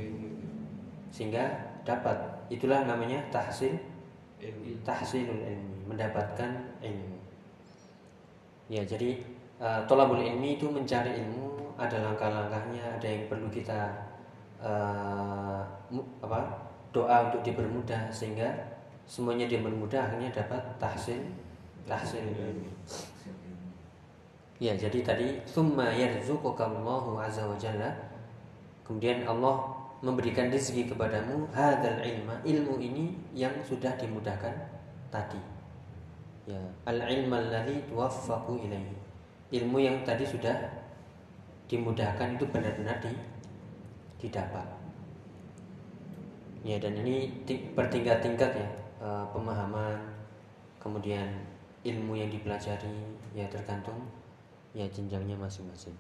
Sehingga 1.11 1.75
dapat. 1.83 2.15
Itulah 2.47 2.87
namanya 2.87 3.19
tahsil. 3.27 3.75
Ilmu. 4.39 4.79
Tahsilul 4.87 5.43
ilmi. 5.43 5.77
Mendapatkan 5.91 6.79
ilmu. 6.79 7.19
Ya 8.71 8.87
jadi 8.87 9.19
uh, 9.59 9.83
tolabul 9.83 10.23
ilmi 10.23 10.55
itu 10.55 10.71
mencari 10.71 11.19
ilmu. 11.19 11.75
Ada 11.75 11.99
langkah-langkahnya 11.99 13.01
ada 13.01 13.07
yang 13.09 13.27
perlu 13.27 13.51
kita 13.51 13.89
uh, 14.63 15.65
apa 16.23 16.39
doa 16.93 17.27
untuk 17.27 17.41
dipermudah 17.41 18.07
sehingga 18.13 18.47
semuanya 19.03 19.49
dipermudah 19.51 20.07
akhirnya 20.07 20.31
dapat 20.31 20.61
tahsil. 20.79 21.19
Tahsil. 21.83 22.23
Ilmi 22.23 22.71
ya 24.61 24.77
jadi 24.77 25.01
tadi 25.01 25.27
summa 25.49 25.89
yarzuqukallahu 25.89 27.17
azza 27.17 27.49
wa 27.49 27.57
jalla. 27.57 27.89
Kemudian 28.85 29.25
Allah 29.25 29.73
memberikan 30.05 30.53
rezeki 30.53 30.93
kepadamu 30.93 31.49
hadzal 31.49 31.97
ilma 32.05 32.37
ilmu 32.45 32.77
ini 32.77 33.17
yang 33.33 33.57
sudah 33.65 33.89
dimudahkan 33.97 34.53
tadi. 35.09 35.41
Ya 36.45 36.61
al 36.85 37.01
ilm 37.01 37.33
alladhi 37.33 37.81
tuwaffaqu 37.89 38.61
ilaihi. 38.61 38.97
Ilmu 39.51 39.81
yang 39.81 40.05
tadi 40.05 40.23
sudah 40.23 40.53
dimudahkan 41.65 42.37
itu 42.37 42.45
benar-benar 42.53 43.01
di, 43.01 43.11
didapat. 44.21 44.63
Ya 46.61 46.77
dan 46.77 46.93
ini 47.01 47.41
ti- 47.49 47.73
bertingkat-tingkat 47.73 48.51
ya 48.53 48.69
eh, 49.01 49.25
pemahaman 49.33 49.97
kemudian 50.77 51.25
ilmu 51.81 52.13
yang 52.13 52.29
dipelajari 52.29 53.01
ya 53.33 53.49
tergantung 53.49 53.97
ya 54.71 54.87
jenjangnya 54.87 55.35
masing-masing 55.35 55.95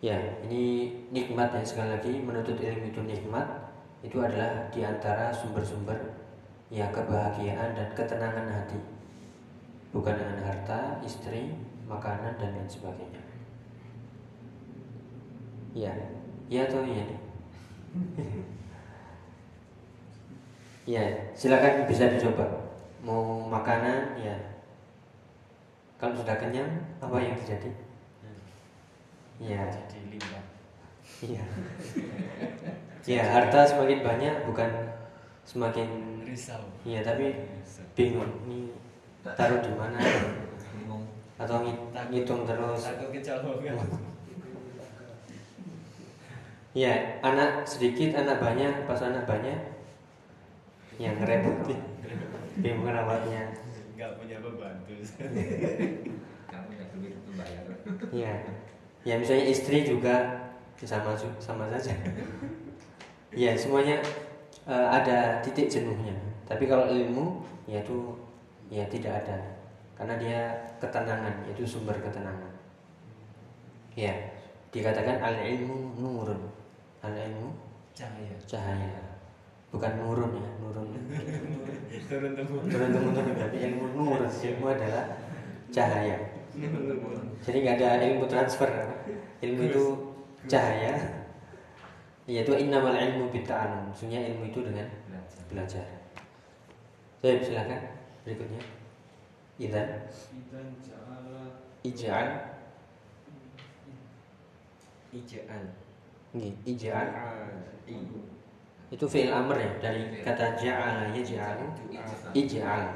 ya 0.00 0.16
ini 0.44 0.92
nikmat 1.12 1.52
ya 1.52 1.64
sekali 1.64 1.90
lagi 1.92 2.12
menuntut 2.20 2.56
ilmu 2.56 2.92
itu 2.92 3.00
nikmat 3.04 3.48
itu 4.04 4.16
adalah 4.20 4.68
di 4.72 4.84
antara 4.84 5.32
sumber-sumber 5.32 5.96
ya 6.72 6.88
kebahagiaan 6.92 7.76
dan 7.76 7.88
ketenangan 7.92 8.48
hati 8.48 8.96
bukan 9.96 10.12
dengan 10.12 10.44
harta, 10.44 11.00
istri, 11.00 11.56
makanan 11.88 12.36
dan 12.36 12.52
lain 12.52 12.68
sebagainya. 12.68 13.22
Ya, 15.72 15.92
ya 16.52 16.68
atau 16.68 16.84
iya 16.84 17.04
ya, 21.00 21.04
silakan 21.32 21.88
bisa 21.88 22.12
dicoba. 22.12 22.44
Mau 23.00 23.48
makanan 23.48 24.20
ya. 24.20 24.36
Kalau 25.96 26.12
sudah 26.12 26.36
kenyang, 26.36 26.68
apa 27.00 27.16
yang 27.18 27.36
terjadi? 27.40 27.70
Ya, 29.36 29.60
Jadi 29.68 30.16
limbah. 30.16 30.44
iya. 31.24 31.42
Ya, 33.06 33.22
harta 33.22 33.62
semakin 33.62 34.02
banyak 34.02 34.34
bukan 34.50 34.66
semakin 35.46 35.86
Risau. 36.26 36.58
Iya, 36.82 37.06
tapi 37.06 37.38
bingung 37.94 38.42
ini 38.50 38.74
taruh 39.22 39.62
di 39.62 39.70
mana 39.78 39.94
bingung 40.74 41.06
atau 41.38 41.62
ngi- 41.62 41.86
ngitung 42.10 42.42
terus 42.42 42.82
Takut 42.82 43.14
kecolongan. 43.14 43.78
ya 46.82 46.92
anak 47.22 47.62
sedikit 47.62 48.18
anak 48.18 48.42
banyak 48.42 48.90
pas 48.90 48.98
anak 49.06 49.22
banyak 49.22 49.54
yang 50.98 51.14
ngerepotin 51.22 51.78
bingung 52.58 52.90
rawatnya 52.90 53.54
Enggak 53.96 54.12
punya 54.20 54.36
pembantu. 54.44 54.92
kamu 56.52 56.70
yang 56.76 56.88
duit 56.92 57.12
itu 57.16 57.30
bayar. 57.32 57.64
Ya 58.12 58.32
ya 59.08 59.14
misalnya 59.16 59.48
istri 59.48 59.88
juga 59.88 60.36
sama 60.76 61.16
sama 61.40 61.64
saja. 61.72 61.96
Ya 63.32 63.56
semuanya 63.56 64.04
eh, 64.68 64.88
ada 64.92 65.40
titik 65.40 65.72
jenuhnya. 65.72 66.12
Tapi 66.44 66.68
kalau 66.68 66.92
ilmu 66.92 67.40
ya 67.64 67.80
itu 67.80 68.20
ya 68.68 68.84
tidak 68.92 69.24
ada. 69.24 69.40
Karena 69.96 70.14
dia 70.20 70.40
ketenangan 70.76 71.48
itu 71.48 71.64
sumber 71.64 71.96
ketenangan. 71.96 72.52
Ya 73.96 74.12
dikatakan 74.76 75.24
al 75.24 75.40
ilmu 75.40 75.96
nurun. 75.96 76.52
Al 77.00 77.16
ilmu 77.16 77.48
Cahaya. 77.96 78.36
cahaya 78.44 79.15
bukan 79.70 79.92
nurun 79.98 80.32
ya 80.38 80.48
nurun. 80.62 80.88
Turun 82.06 82.32
temurun. 82.38 82.66
turun 82.70 82.90
temurun 82.94 83.24
tapi 83.34 83.56
ilmu 83.66 83.84
nur 83.96 84.22
ilmu 84.22 84.66
adalah 84.70 85.04
cahaya. 85.74 86.16
Jadi 87.42 87.56
nggak 87.62 87.76
ada 87.80 87.88
ilmu 88.06 88.24
transfer. 88.30 88.70
Ilmu 89.42 89.60
itu 89.68 89.84
cahaya. 90.46 90.94
Yaitu 92.26 92.52
innamal 92.58 92.94
ilmu 92.94 93.30
bitta'alum 93.30 93.90
maksudnya 93.90 94.18
ilmu 94.34 94.50
itu 94.50 94.60
dengan 94.66 94.86
belajar. 95.46 95.86
saya 97.22 97.38
silakan. 97.42 97.80
Berikutnya. 98.26 98.60
Idan 99.56 99.88
Idan 100.34 100.68
ja'ala. 100.82 101.42
Ij'al 101.86 102.28
Ijaan. 105.16 105.64
nggih 106.36 106.52
ij'al 106.68 107.08
I. 107.88 107.96
itu 108.86 109.02
fi'il 109.10 109.34
amr 109.34 109.58
ya 109.58 109.70
dari 109.82 110.22
kata 110.22 110.54
ja'ala 110.54 111.10
yaj'alu 111.10 111.66
ij'al. 112.30 112.94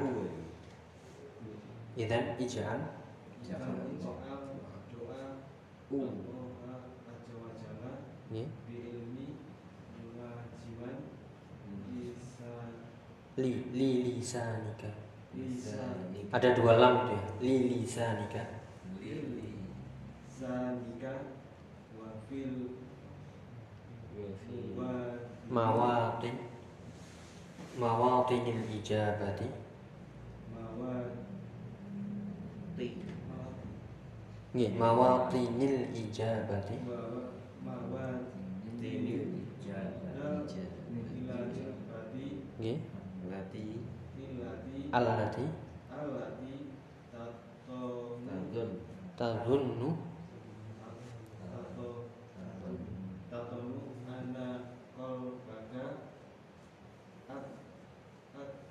Ij'al. 2.39 2.79
Wa 5.91 6.07
nggih 8.31 8.47
Bi'ilmi 8.63 9.27
Wajiban 10.15 10.97
Lisan 11.91 12.71
li 13.35 13.51
li 13.75 13.89
lisanika. 14.15 14.95
Lisan 15.35 16.15
ada 16.31 16.49
dua 16.55 16.79
lam 16.79 16.93
itu 17.03 17.11
ya. 17.19 17.27
Li 17.43 17.55
lisanika. 17.67 18.63
Lili 18.95 19.67
Zanika 20.31 21.35
Wafil 21.99 22.79
Wa 24.15 24.41
mawatin 24.71 24.79
mawatinil 24.79 25.20
ijabati 25.20 25.20
Mawad 25.51 26.23
nggih 34.51 34.71
mawatinil 34.79 35.91
ijabati. 35.91 36.75
Mawad 37.67 38.19
Tinil. 38.81 39.43
Dal 39.61 40.47
Ilal 40.89 41.45
Bati 41.87 42.27
nggih 42.59 42.79
Lati. 43.27 43.65
Ilati 44.17 44.83
allati 44.91 45.45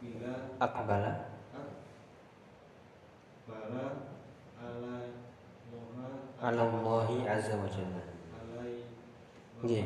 Bila 0.00 0.32
akbala. 0.56 1.12
At 1.52 1.68
Bala 3.44 3.86
Ala 4.60 4.96
ala 6.40 6.62
Allahi 6.64 7.28
azza 7.28 7.60
wa 7.60 7.68
jalla. 7.68 8.00
Nggih. 9.60 9.84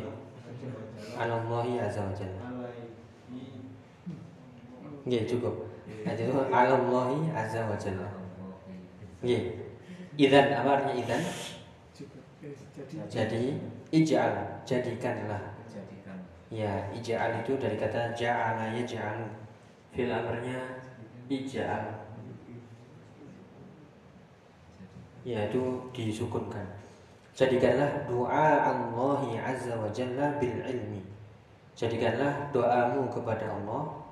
ala 1.18 1.42
Allahi 1.42 1.82
azza 1.82 2.06
wa 2.06 2.14
jalla. 2.14 2.42
Nggih 5.02 5.22
cukup. 5.26 5.54
Nah, 6.06 6.14
itu 6.14 6.30
ala 6.30 6.78
Allahi 6.78 7.18
azza 7.34 7.66
wa 7.66 7.74
jalla. 7.74 8.06
Nggih. 9.18 9.42
Idan 10.14 10.46
apa 10.54 10.78
artinya 10.78 10.94
idan 10.94 11.22
jadi 13.10 13.56
ij'al 13.90 14.62
jadikanlah. 14.62 15.42
Jadikan. 15.66 16.18
Ya, 16.54 16.86
ija'al 16.94 17.42
itu 17.42 17.58
dari 17.58 17.74
kata 17.74 18.14
ja'ala 18.14 18.70
yaj'alu. 18.78 19.43
Fil 19.94 20.10
amrnya 20.10 20.58
ija'al. 21.30 22.04
Ya, 25.24 25.48
itu 25.48 25.62
disukunkan. 25.94 26.66
Jadikanlah 27.34 28.04
doa 28.06 28.62
Allah 28.62 29.22
Azza 29.40 29.74
wa 29.74 29.88
Jalla 29.90 30.36
bil 30.36 30.60
ilmi. 30.62 31.02
Jadikanlah 31.74 32.50
doamu 32.54 33.10
kepada 33.10 33.50
Allah 33.50 34.04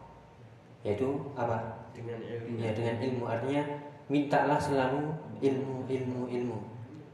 yaitu 0.82 1.14
apa? 1.38 1.86
Dengan 1.94 2.18
ilmu. 2.18 2.58
Ya, 2.58 2.74
dengan 2.74 2.98
ilmu 2.98 3.24
artinya 3.30 3.62
mintalah 4.10 4.58
selalu 4.58 5.14
ilmu, 5.38 5.86
ilmu, 5.86 6.20
ilmu. 6.26 6.58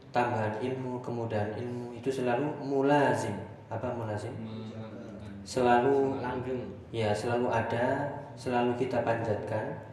Tambahan 0.09 0.57
ilmu, 0.65 1.05
kemudahan 1.05 1.53
ilmu 1.53 1.93
itu 1.93 2.09
selalu 2.09 2.49
mulazim. 2.65 3.37
Apa 3.69 3.93
mulazim? 3.93 4.33
Selalu 5.45 6.25
Langgeng. 6.25 6.65
Ya 6.89 7.13
selalu 7.13 7.53
ada, 7.53 8.09
selalu 8.39 8.79
kita 8.79 9.03
panjatkan 9.03 9.89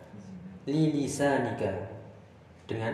Lilisanika. 0.70 1.98
Dengan. 2.66 2.94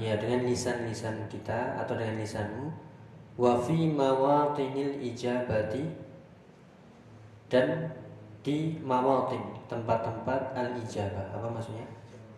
Ya 0.00 0.16
dengan 0.16 0.48
lisan-lisan 0.48 1.28
kita 1.28 1.76
Atau 1.80 1.96
dengan 1.96 2.20
lisanmu. 2.20 2.68
Wafi 3.40 3.92
mawatinil 3.92 5.00
ijabati. 5.00 5.84
Dan 7.48 7.92
di 8.44 8.76
mawatin 8.84 9.56
Tempat-tempat 9.68 10.56
al-ijabah. 10.56 11.36
Apa 11.36 11.48
maksudnya? 11.48 11.88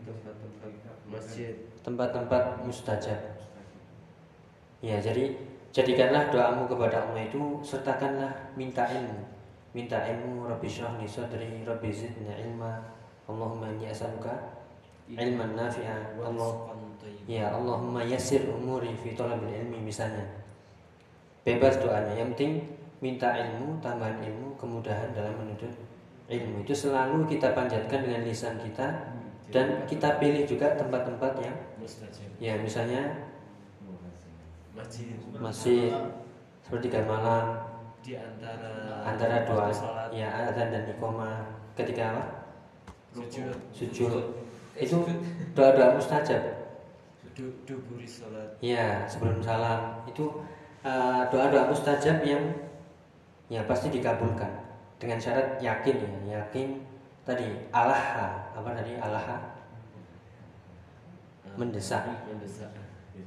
Tempat-tempat 0.07 0.71
masjid. 1.07 1.55
Tempat-tempat 1.83 2.43
mustajab. 2.67 3.19
Ya 4.83 4.99
jadi 4.99 5.35
Jadikanlah 5.71 6.35
doamu 6.35 6.67
kepada 6.67 7.07
Allah 7.07 7.31
itu 7.31 7.63
Sertakanlah 7.63 8.51
minta 8.59 8.83
ilmu 8.91 9.40
Minta 9.71 10.03
ilmu 10.03 10.51
Rabbi 10.51 10.67
syrah 10.67 10.99
li 10.99 11.07
sadri 11.07 11.63
Rabbi 11.63 11.89
zidni 11.95 12.27
ilma. 12.27 12.83
Allahumma 13.31 13.71
inni 13.71 13.87
as'aluka 13.87 14.35
ilman 15.07 15.55
nafi'a. 15.55 16.19
Allah 16.19 16.75
Ya 17.31 17.47
Allahumma 17.55 18.03
yassir 18.03 18.51
umuri 18.51 18.91
fi 18.99 19.15
talabil 19.15 19.55
ilmi 19.55 19.79
misalnya. 19.87 20.27
Bebas 21.47 21.79
doanya. 21.79 22.19
Yang 22.19 22.29
penting 22.35 22.53
minta 22.99 23.31
ilmu, 23.31 23.79
tambahan 23.79 24.19
ilmu, 24.19 24.59
kemudahan 24.59 25.15
dalam 25.15 25.39
menuntut 25.39 25.71
ilmu. 26.27 26.67
Itu 26.67 26.75
selalu 26.75 27.31
kita 27.31 27.55
panjatkan 27.55 28.03
dengan 28.03 28.27
lisan 28.27 28.59
kita 28.59 29.15
dan 29.51 29.87
kita 29.87 30.19
pilih 30.19 30.47
juga 30.47 30.75
tempat-tempat 30.79 31.33
yang 31.43 31.57
ya 32.39 32.55
misalnya 32.59 33.31
masjid. 34.75 35.15
Masih 35.39 35.91
sepertiga 36.63 37.03
malam 37.07 37.70
di 38.01 38.17
antara 38.17 39.05
antara 39.05 39.45
dua 39.45 39.69
ya 40.09 40.49
adzan 40.49 40.73
dan 40.73 40.89
iqomah 40.89 41.45
ketika 41.77 42.17
apa? 42.17 42.25
sujud. 43.13 43.57
Sujud. 43.75 44.25
Itu 44.79 45.05
doa-doa 45.53 45.99
mustajab. 45.99 46.41
Du, 47.37 47.53
duburi 47.69 48.07
ya 48.65 49.05
sebelum 49.05 49.45
salam. 49.45 50.01
Itu 50.09 50.41
uh, 50.87 51.29
doa-doa 51.29 51.69
mustajab 51.69 52.25
yang 52.25 52.43
ya 53.53 53.61
pasti 53.69 53.93
dikabulkan. 53.93 54.49
Dengan 55.01 55.21
syarat 55.21 55.61
yakin 55.61 55.97
ya. 56.01 56.41
Yakin 56.41 56.81
tadi 57.25 57.69
Allah 57.75 58.49
apa 58.57 58.69
tadi? 58.77 58.97
Allah 58.97 59.25
eh, 61.45 61.55
Mendesak. 61.57 62.05
mendesak. 62.25 62.73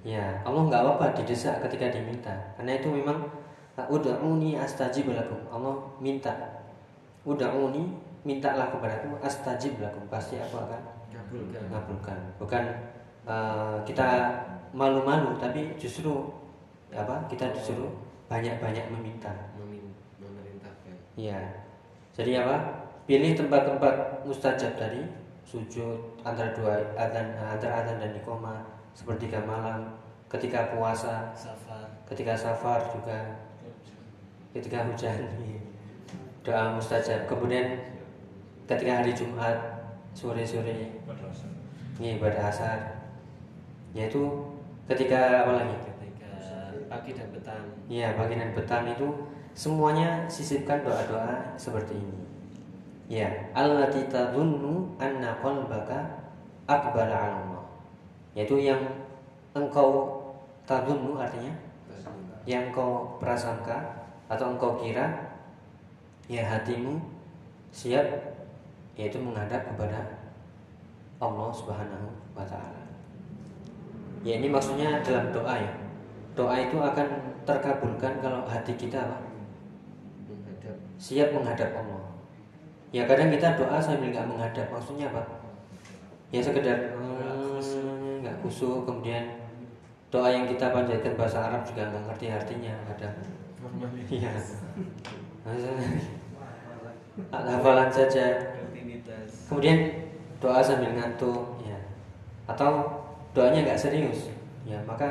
Ya 0.02 0.42
Allah 0.42 0.62
nggak 0.66 0.82
apa-apa 0.82 1.06
didesak 1.22 1.62
ketika 1.70 1.94
diminta. 1.94 2.34
Karena 2.58 2.82
itu 2.82 2.90
memang 2.90 3.30
ud'uni 3.78 4.58
astajib 4.58 5.10
lakum. 5.14 5.40
Allah 5.50 5.76
minta. 5.98 6.32
Ud'uni 7.26 7.98
mintalah 8.22 8.70
kepadaku 8.70 9.18
astajib 9.24 9.82
lakum. 9.82 10.06
Pasti 10.08 10.38
aku 10.38 10.62
akan 10.62 10.82
kabulkan 11.14 11.62
mengabulkan 11.70 12.18
bukan 12.42 12.64
uh, 13.26 13.78
kita 13.86 14.34
malu-malu 14.74 15.38
tapi 15.38 15.78
justru 15.78 16.10
apa 16.94 17.26
kita 17.30 17.50
disuruh 17.54 17.90
banyak-banyak 18.30 18.90
meminta. 18.94 19.30
Memin- 19.58 19.94
memerintahkan. 20.22 20.94
Ya 21.18 21.38
jadi 22.14 22.46
apa? 22.46 22.86
Pilih 23.10 23.34
tempat-tempat 23.34 24.24
mustajab 24.24 24.78
tadi. 24.78 25.02
Sujud 25.44 26.18
antara 26.24 26.56
dua 26.56 26.80
adzan 26.96 27.36
antara 27.36 27.84
adzan 27.84 28.00
dan 28.00 28.16
iqomah 28.16 28.64
sepertiga 28.96 29.44
malam 29.44 29.92
ketika 30.32 30.74
puasa 30.74 31.30
safar. 31.36 31.84
ketika 32.10 32.34
safar 32.34 32.80
juga 32.90 33.43
ketika 34.54 34.86
hujan. 34.86 35.18
Doa 36.46 36.78
mustajab. 36.78 37.26
Kemudian 37.26 37.82
ketika 38.70 39.02
hari 39.02 39.12
Jumat 39.12 39.58
sore-sore 40.14 40.94
ini 41.98 42.22
ibadah 42.22 42.48
asar. 42.48 42.80
Yaitu 43.98 44.22
ketika 44.86 45.46
apa 45.46 45.52
lagi? 45.64 45.76
Ketika 45.82 46.30
pagi 46.86 47.12
dan 47.18 47.28
petang. 47.34 47.66
Ya 47.90 48.14
pagi 48.14 48.36
dan 48.38 48.52
petang 48.54 48.86
itu 48.90 49.08
semuanya 49.58 50.30
sisipkan 50.30 50.86
doa-doa 50.86 51.58
seperti 51.58 51.98
ini. 51.98 52.20
Ya 53.10 53.30
allati 53.52 54.06
tadhunnu 54.08 54.96
anna 55.02 55.38
qalbaka 55.44 56.24
aqbala 56.66 57.12
'ala 57.12 57.36
Allah 57.44 57.64
yaitu 58.34 58.58
yang 58.58 58.82
engkau 59.54 60.18
tadhunnu 60.66 61.18
artinya? 61.22 61.54
Yang 62.44 62.74
engkau 62.74 63.22
prasangka 63.22 64.03
atau 64.34 64.58
engkau 64.58 64.82
kira 64.82 65.06
ya 66.26 66.42
hatimu 66.42 66.98
siap 67.70 68.06
yaitu 68.98 69.18
menghadap 69.18 69.66
kepada 69.74 70.22
Allah 71.18 71.50
Subhanahu 71.54 72.08
wa 72.38 72.46
taala. 72.46 72.84
Ya 74.24 74.40
ini 74.40 74.48
maksudnya 74.48 75.02
dalam 75.04 75.34
doa 75.34 75.56
ya. 75.58 75.74
Doa 76.34 76.56
itu 76.58 76.78
akan 76.80 77.08
terkabulkan 77.44 78.24
kalau 78.24 78.48
hati 78.48 78.74
kita 78.74 78.98
apa? 79.04 79.18
menghadap 80.26 80.76
siap 80.98 81.30
menghadap 81.36 81.70
Allah. 81.76 82.04
Ya 82.94 83.04
kadang 83.10 83.34
kita 83.34 83.58
doa 83.58 83.82
sambil 83.82 84.14
nggak 84.14 84.30
menghadap, 84.30 84.70
maksudnya 84.70 85.10
apa? 85.10 85.26
Ya 86.30 86.42
sekedar 86.42 86.94
hmm, 86.94 88.22
nggak 88.22 88.38
khusyuk, 88.46 88.86
kemudian 88.86 89.44
doa 90.14 90.30
yang 90.30 90.46
kita 90.46 90.70
panjatkan 90.70 91.18
bahasa 91.18 91.50
Arab 91.50 91.66
juga 91.66 91.90
nggak 91.90 92.04
ngerti 92.10 92.26
artinya 92.30 92.74
kadang. 92.94 93.18
Iya. 94.10 94.32
Hafalan 97.30 97.90
saja. 97.94 98.26
Kemudian 99.50 99.80
doa 100.42 100.60
sambil 100.64 100.92
ngantuk, 100.98 101.62
ya. 101.62 101.78
Atau 102.50 102.90
doanya 103.34 103.66
nggak 103.66 103.80
serius, 103.80 104.30
ya 104.62 104.78
maka 104.86 105.10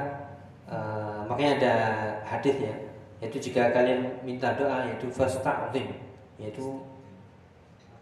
eh, 0.70 1.20
makanya 1.26 1.52
ada 1.58 1.74
hadis 2.22 2.54
ya, 2.58 2.74
yaitu 3.18 3.38
jika 3.50 3.74
kalian 3.74 4.06
minta 4.22 4.54
doa 4.54 4.86
yaitu 4.86 5.10
fasta'zim, 5.10 5.90
yaitu 6.38 6.82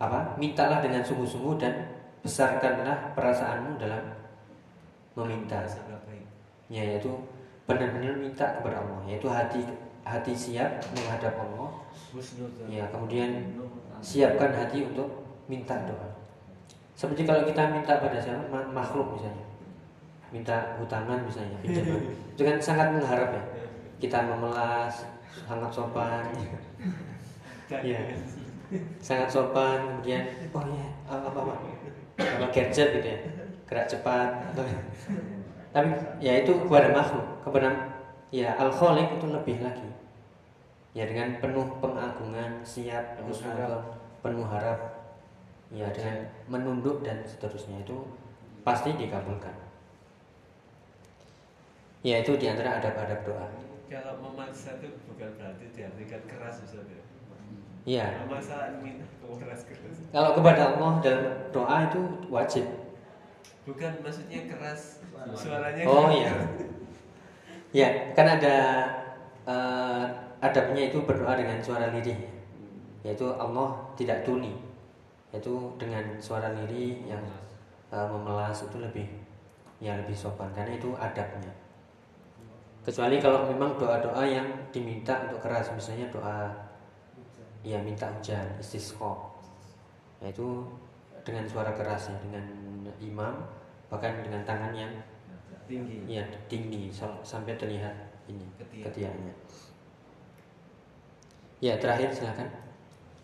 apa? 0.00 0.36
Mintalah 0.40 0.80
dengan 0.80 1.04
sungguh-sungguh 1.04 1.60
dan 1.60 1.88
besarkanlah 2.24 3.12
perasaanmu 3.16 3.80
dalam 3.80 4.00
meminta. 5.16 5.60
Ya, 6.70 6.82
yaitu 6.84 7.10
benar-benar 7.68 8.16
minta 8.16 8.46
kepada 8.60 8.80
Allah, 8.80 9.00
yaitu 9.08 9.28
hati 9.28 9.60
hati 10.04 10.32
siap 10.34 10.80
menghadap 10.96 11.34
Allah. 11.36 11.70
Ya, 12.66 12.84
kemudian 12.90 13.54
siapkan 14.00 14.50
hati 14.54 14.82
untuk 14.86 15.08
minta 15.46 15.76
doa. 15.86 16.08
Seperti 16.96 17.24
kalau 17.24 17.46
kita 17.48 17.72
minta 17.72 17.96
pada 17.96 18.18
siapa? 18.20 18.44
Ma- 18.52 18.70
makhluk 18.70 19.16
misalnya, 19.16 19.46
minta 20.28 20.76
hutangan 20.76 21.24
misalnya, 21.24 21.56
pinjaman, 21.64 22.02
itu 22.36 22.42
kan 22.44 22.56
sangat 22.60 22.92
mengharap 22.92 23.30
ya. 23.32 23.42
Kita 24.00 24.24
memelas, 24.24 25.08
sangat 25.48 25.70
sopan, 25.72 26.24
ya, 27.68 28.00
sangat 29.00 29.28
sopan, 29.28 29.78
kemudian 29.98 30.24
oh 30.54 30.64
ya 30.70 30.86
apa 31.10 31.26
apa 31.26 31.40
apa, 31.42 31.54
apa 32.18 32.46
gadget 32.52 32.88
gitu 33.00 33.08
ya, 33.08 33.18
gerak 33.66 33.86
cepat, 33.90 34.30
tapi 35.74 35.88
ya 36.22 36.42
itu 36.42 36.52
kepada 36.66 36.90
makhluk, 36.94 37.26
kepada 37.42 37.68
ya 38.30 38.54
al 38.54 38.70
itu 38.70 39.26
lebih 39.26 39.58
lagi. 39.62 39.90
Ya 40.90 41.06
dengan 41.06 41.38
penuh 41.38 41.78
pengagungan 41.78 42.66
siap 42.66 43.14
Penuh 43.14 43.30
husnuzon, 43.30 43.82
penuh 44.22 44.46
harap. 44.46 44.78
Ya 45.70 45.86
dengan 45.94 46.26
menunduk 46.50 47.06
dan 47.06 47.22
seterusnya 47.22 47.78
itu 47.82 47.94
pasti 48.66 48.90
dikabulkan. 48.98 49.54
Ya 52.02 52.18
itu 52.26 52.34
di 52.34 52.50
antara 52.50 52.82
adab-adab 52.82 53.22
doa. 53.22 53.46
Kalau 53.86 54.18
memaksa 54.18 54.82
itu 54.82 54.98
bukan 55.06 55.30
berarti 55.38 55.66
diartikan 55.74 56.22
keras 56.26 56.62
Ustaz 56.66 56.86
ya? 56.90 57.02
Ya. 57.86 58.06
Memaksa 58.26 58.82
minta 58.82 59.06
keras 59.22 59.62
keras. 59.66 59.98
Kalau 60.10 60.30
kepada 60.34 60.74
Allah 60.74 60.92
dalam 61.02 61.26
doa 61.54 61.76
itu 61.86 62.00
wajib. 62.26 62.66
Bukan 63.62 63.92
maksudnya 64.02 64.50
keras. 64.50 65.06
Suaranya. 65.38 65.84
Oh 65.86 66.10
iya 66.10 66.34
ya 67.70 67.88
kan 68.14 68.26
ada 68.26 68.56
eh, 69.46 70.04
adabnya 70.42 70.90
itu 70.90 70.98
berdoa 71.02 71.38
dengan 71.38 71.58
suara 71.62 71.90
lirih. 71.94 72.18
Yaitu 73.00 73.24
Allah 73.40 73.80
tidak 73.96 74.22
tuli 74.26 74.52
yaitu 75.30 75.54
dengan 75.78 76.02
suara 76.18 76.50
lirih 76.52 77.06
yang 77.06 77.22
eh, 77.94 78.06
memelas 78.10 78.66
itu 78.66 78.76
lebih 78.82 79.06
ya 79.78 79.96
lebih 80.00 80.16
sopan. 80.16 80.50
Karena 80.52 80.76
itu 80.76 80.92
adabnya. 80.98 81.52
Kecuali 82.80 83.20
kalau 83.20 83.44
memang 83.44 83.76
doa-doa 83.76 84.24
yang 84.24 84.48
diminta 84.72 85.28
untuk 85.28 85.44
keras. 85.44 85.68
Misalnya 85.76 86.08
doa 86.08 86.48
ya 87.60 87.76
minta 87.80 88.08
hujan 88.08 88.56
istisqa. 88.58 89.14
Yaitu 90.20 90.64
dengan 91.24 91.44
suara 91.44 91.72
keras 91.76 92.08
ya 92.08 92.16
dengan 92.24 92.44
imam 93.00 93.34
bahkan 93.92 94.22
dengan 94.22 94.42
tangan 94.46 94.72
yang 94.72 94.92
tinggi. 95.70 95.96
Ya 96.10 96.26
tinggi. 96.50 96.90
Sam- 96.90 97.22
sampai 97.22 97.54
terlihat 97.54 97.94
ini 98.26 98.44
Ketiak. 98.58 98.90
ketiaknya. 98.90 99.34
Ya 101.62 101.78
terakhir 101.78 102.10
silakan. 102.10 102.50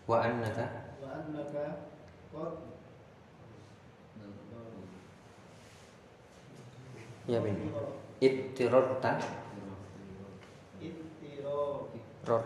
Wa 0.07 0.23
annaka? 0.23 0.95
Wa 1.03 1.09
annaka 1.19 1.91
qad 2.31 2.53
ya 7.27 7.43
bin 7.43 7.59
ittirorta 8.23 9.19
ittiro 10.79 11.91
ror 12.23 12.43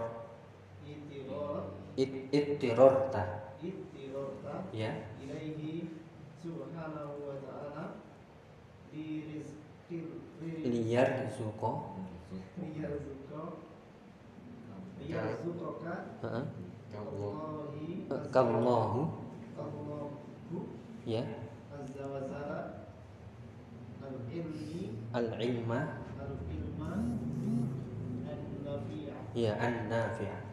ittiro 0.82 1.70
it 1.94 2.12
ittirorta 2.34 3.54
ittirota 3.62 4.66
ya. 4.74 4.90
Ilaihi 5.22 5.86
subhanahu 6.42 7.30
wa 7.30 7.38
ta'ala 7.46 8.02
di 8.90 9.30
rizqir 9.30 9.61
liar 10.64 11.28
zuko. 11.28 11.98
Liyarzuqa 12.62 13.44
liyarzuqaka 15.02 15.94
Heeh. 16.24 16.46
Allahi 16.92 17.88
kallahu. 18.32 19.02
Allahu 19.60 20.60
ya. 21.08 21.24
Azza 21.72 22.04
wa 22.08 22.20
jalla 22.24 22.88
al-ilmi. 24.04 24.96
Al 25.12 25.28
ilma 25.40 25.80
al-ilma. 26.20 26.92
An-nafi'a. 28.28 29.16
Ya 29.36 29.52
an 29.60 29.92
nafi'ah 29.92 30.52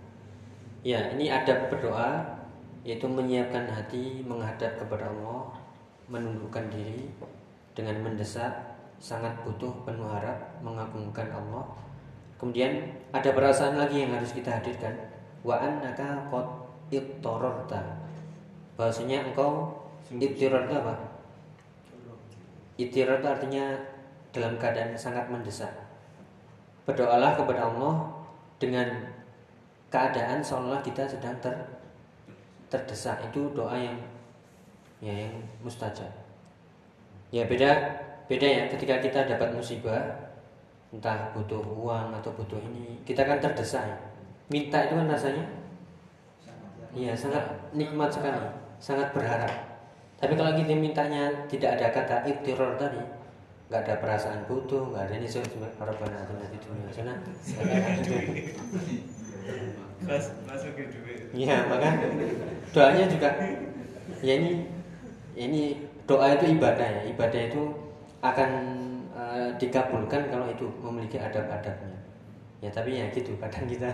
ya 0.87 1.11
ini 1.15 1.27
adab 1.27 1.69
berdoa 1.69 2.39
yaitu 2.87 3.11
menyiapkan 3.11 3.69
hati 3.69 4.23
menghadap 4.25 4.79
kepada 4.81 5.11
Allah, 5.11 5.53
menundukkan 6.09 6.71
diri 6.73 7.11
dengan 7.77 8.01
mendesak, 8.01 8.78
sangat 8.99 9.31
butuh 9.47 9.71
penuh 9.87 10.07
harap, 10.11 10.37
mengagungkan 10.63 11.31
Allah. 11.31 11.65
Kemudian 12.39 12.87
ada 13.11 13.31
perasaan 13.35 13.79
lagi 13.79 14.07
yang 14.07 14.15
harus 14.15 14.31
kita 14.35 14.59
hadirkan. 14.59 14.95
Wa 15.43 15.59
annaka 15.59 16.27
qad 16.31 16.47
ittararta. 16.91 17.83
Bahasanya 18.79 19.27
engkau 19.31 19.75
ittirarta 20.11 20.75
apa? 20.83 20.95
Ittirarta 22.79 23.39
artinya 23.39 23.75
dalam 24.31 24.55
keadaan 24.55 24.95
sangat 24.95 25.27
mendesak. 25.27 25.71
Berdoalah 26.87 27.35
kepada 27.35 27.67
Allah 27.71 28.07
dengan 28.63 28.87
keadaan 29.91 30.43
seolah 30.43 30.79
kita 30.83 31.07
sedang 31.11 31.35
ter 31.43 31.55
terdesak. 32.71 33.19
Itu 33.31 33.51
doa 33.51 33.75
yang 33.75 33.99
ya 35.03 35.27
yang 35.27 35.35
mustajab. 35.63 36.11
Ya 37.35 37.45
beda 37.45 37.99
beda 38.29 38.45
ya 38.47 38.63
ketika 38.69 39.01
kita 39.01 39.25
dapat 39.25 39.57
musibah 39.57 40.29
entah 40.93 41.33
butuh 41.33 41.61
uang 41.61 42.13
atau 42.21 42.33
butuh 42.37 42.61
ini 42.61 43.01
kita 43.05 43.25
kan 43.25 43.41
terdesak 43.41 43.85
ya. 43.85 43.97
minta 44.53 44.85
itu 44.85 44.97
kan 44.97 45.09
rasanya 45.09 45.45
iya 46.93 47.13
sangat 47.17 47.45
nikmat 47.73 48.13
sekali 48.13 48.41
sangat 48.81 49.13
berharap 49.17 49.53
tapi 50.21 50.37
kalau 50.37 50.53
kita 50.57 50.77
mintanya 50.77 51.29
tidak 51.49 51.81
ada 51.81 51.87
kata 51.93 52.17
iktiror 52.29 52.77
tadi 52.77 53.01
nggak 53.69 53.85
ada 53.85 53.95
perasaan 54.01 54.49
butuh 54.49 54.93
nggak 54.93 55.09
ada 55.09 55.15
ini 55.21 55.29
fid 55.29 55.45
dunya 56.65 56.85
hasanah 56.89 57.17
Mas 59.99 60.31
masukin 60.47 60.87
duit. 60.95 61.27
Iya, 61.35 61.67
maka 61.67 61.91
doanya 62.71 63.05
juga 63.11 63.35
ya 64.23 64.33
ini 64.39 64.71
ini 65.35 65.63
doa 66.07 66.39
itu 66.39 66.55
ibadah 66.55 66.87
ya. 66.87 67.03
Ibadah 67.11 67.41
itu 67.51 67.63
akan 68.19 68.51
eh, 69.15 69.49
dikabulkan 69.59 70.31
kalau 70.31 70.47
itu 70.51 70.67
memiliki 70.83 71.19
adab-adabnya. 71.19 71.99
Ya 72.59 72.71
tapi 72.75 72.99
ya 72.99 73.07
gitu 73.15 73.39
kadang 73.39 73.71
kita 73.71 73.87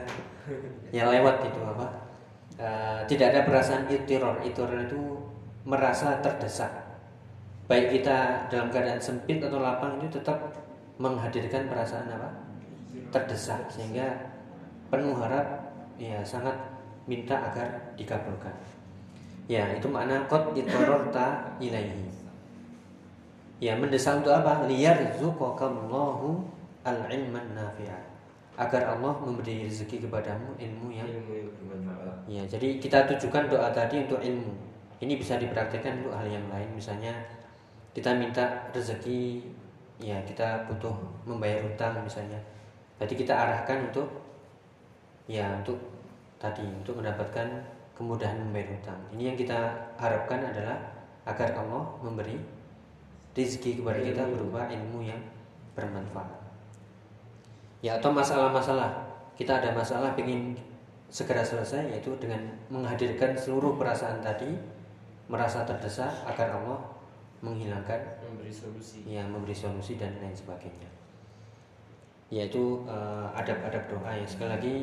ya 0.88 1.04
lewat 1.04 1.44
itu 1.44 1.60
apa? 1.60 1.86
eh, 2.56 3.00
tidak 3.10 3.26
ada 3.34 3.40
perasaan 3.44 3.84
itiror. 3.90 4.40
Itiror 4.40 4.80
itu 4.88 5.00
merasa 5.68 6.20
terdesak. 6.24 6.72
Baik 7.64 8.00
kita 8.00 8.48
dalam 8.52 8.68
keadaan 8.68 9.00
sempit 9.00 9.40
atau 9.40 9.60
lapang 9.60 9.96
itu 10.00 10.20
tetap 10.20 10.36
menghadirkan 11.00 11.68
perasaan 11.68 12.12
apa? 12.12 12.28
Terdesak 13.08 13.68
sehingga 13.72 14.32
penuh 14.92 15.16
harap 15.16 15.72
ya 15.96 16.20
sangat 16.20 16.54
minta 17.04 17.36
agar 17.36 17.68
dikabulkan. 17.96 18.52
Ya, 19.44 19.76
itu 19.76 19.84
makna 19.92 20.24
qad 20.24 20.56
itararta 20.56 21.56
ilaihi. 21.60 22.08
Ya, 23.62 23.78
mendesak 23.78 24.22
untuk 24.22 24.34
apa? 24.34 24.66
Liyarzuqakallahu 24.66 26.42
al-ilman 26.82 27.54
nafi'a. 27.54 27.98
Agar 28.54 28.86
Allah 28.86 29.14
memberi 29.18 29.66
rezeki 29.66 30.06
kepadamu 30.06 30.54
ilmu 30.58 30.94
yang 30.94 31.10
Ya, 32.30 32.42
jadi 32.46 32.78
kita 32.78 33.06
tujukan 33.10 33.50
doa 33.50 33.70
tadi 33.74 34.06
untuk 34.06 34.22
ilmu. 34.22 34.54
Ini 35.02 35.18
bisa 35.18 35.36
dipraktikkan 35.36 36.02
untuk 36.02 36.14
hal 36.14 36.26
yang 36.30 36.46
lain. 36.48 36.70
Misalnya 36.70 37.12
kita 37.90 38.14
minta 38.14 38.70
rezeki, 38.70 39.42
ya 39.98 40.18
kita 40.22 40.66
butuh 40.70 40.94
membayar 41.26 41.62
hutang 41.66 41.98
misalnya. 42.02 42.38
Jadi 42.98 43.14
kita 43.18 43.34
arahkan 43.34 43.90
untuk 43.90 44.06
ya 45.26 45.50
untuk 45.60 45.78
tadi 46.38 46.62
untuk 46.62 47.02
mendapatkan 47.02 47.48
kemudahan 47.94 48.38
membayar 48.38 48.70
hutang. 48.74 49.00
Ini 49.14 49.34
yang 49.34 49.38
kita 49.38 49.58
harapkan 49.98 50.42
adalah 50.42 50.78
agar 51.24 51.54
Allah 51.58 51.84
memberi 52.02 52.36
rezeki 53.34 53.82
kepada 53.82 53.98
kita 53.98 54.22
berupa 54.30 54.70
ilmu 54.70 55.02
yang 55.02 55.18
bermanfaat. 55.74 56.30
Ya 57.82 57.98
atau 57.98 58.14
masalah-masalah. 58.14 59.04
Kita 59.34 59.58
ada 59.58 59.74
masalah 59.74 60.14
ingin 60.14 60.54
segera 61.10 61.42
selesai 61.42 61.90
yaitu 61.90 62.14
dengan 62.22 62.40
menghadirkan 62.70 63.34
seluruh 63.34 63.74
perasaan 63.74 64.22
tadi 64.22 64.54
merasa 65.26 65.66
terdesak 65.66 66.10
agar 66.26 66.54
Allah 66.54 66.78
menghilangkan 67.42 67.98
memberi 68.24 68.54
solusi. 68.54 69.04
ya 69.04 69.26
memberi 69.26 69.52
solusi 69.52 69.98
dan 69.98 70.14
lain 70.22 70.32
sebagainya. 70.32 70.88
Yaitu 72.30 72.86
eh, 72.86 73.26
adab-adab 73.34 73.84
doa. 73.90 74.10
Ya 74.14 74.24
sekali 74.24 74.50
lagi 74.54 74.74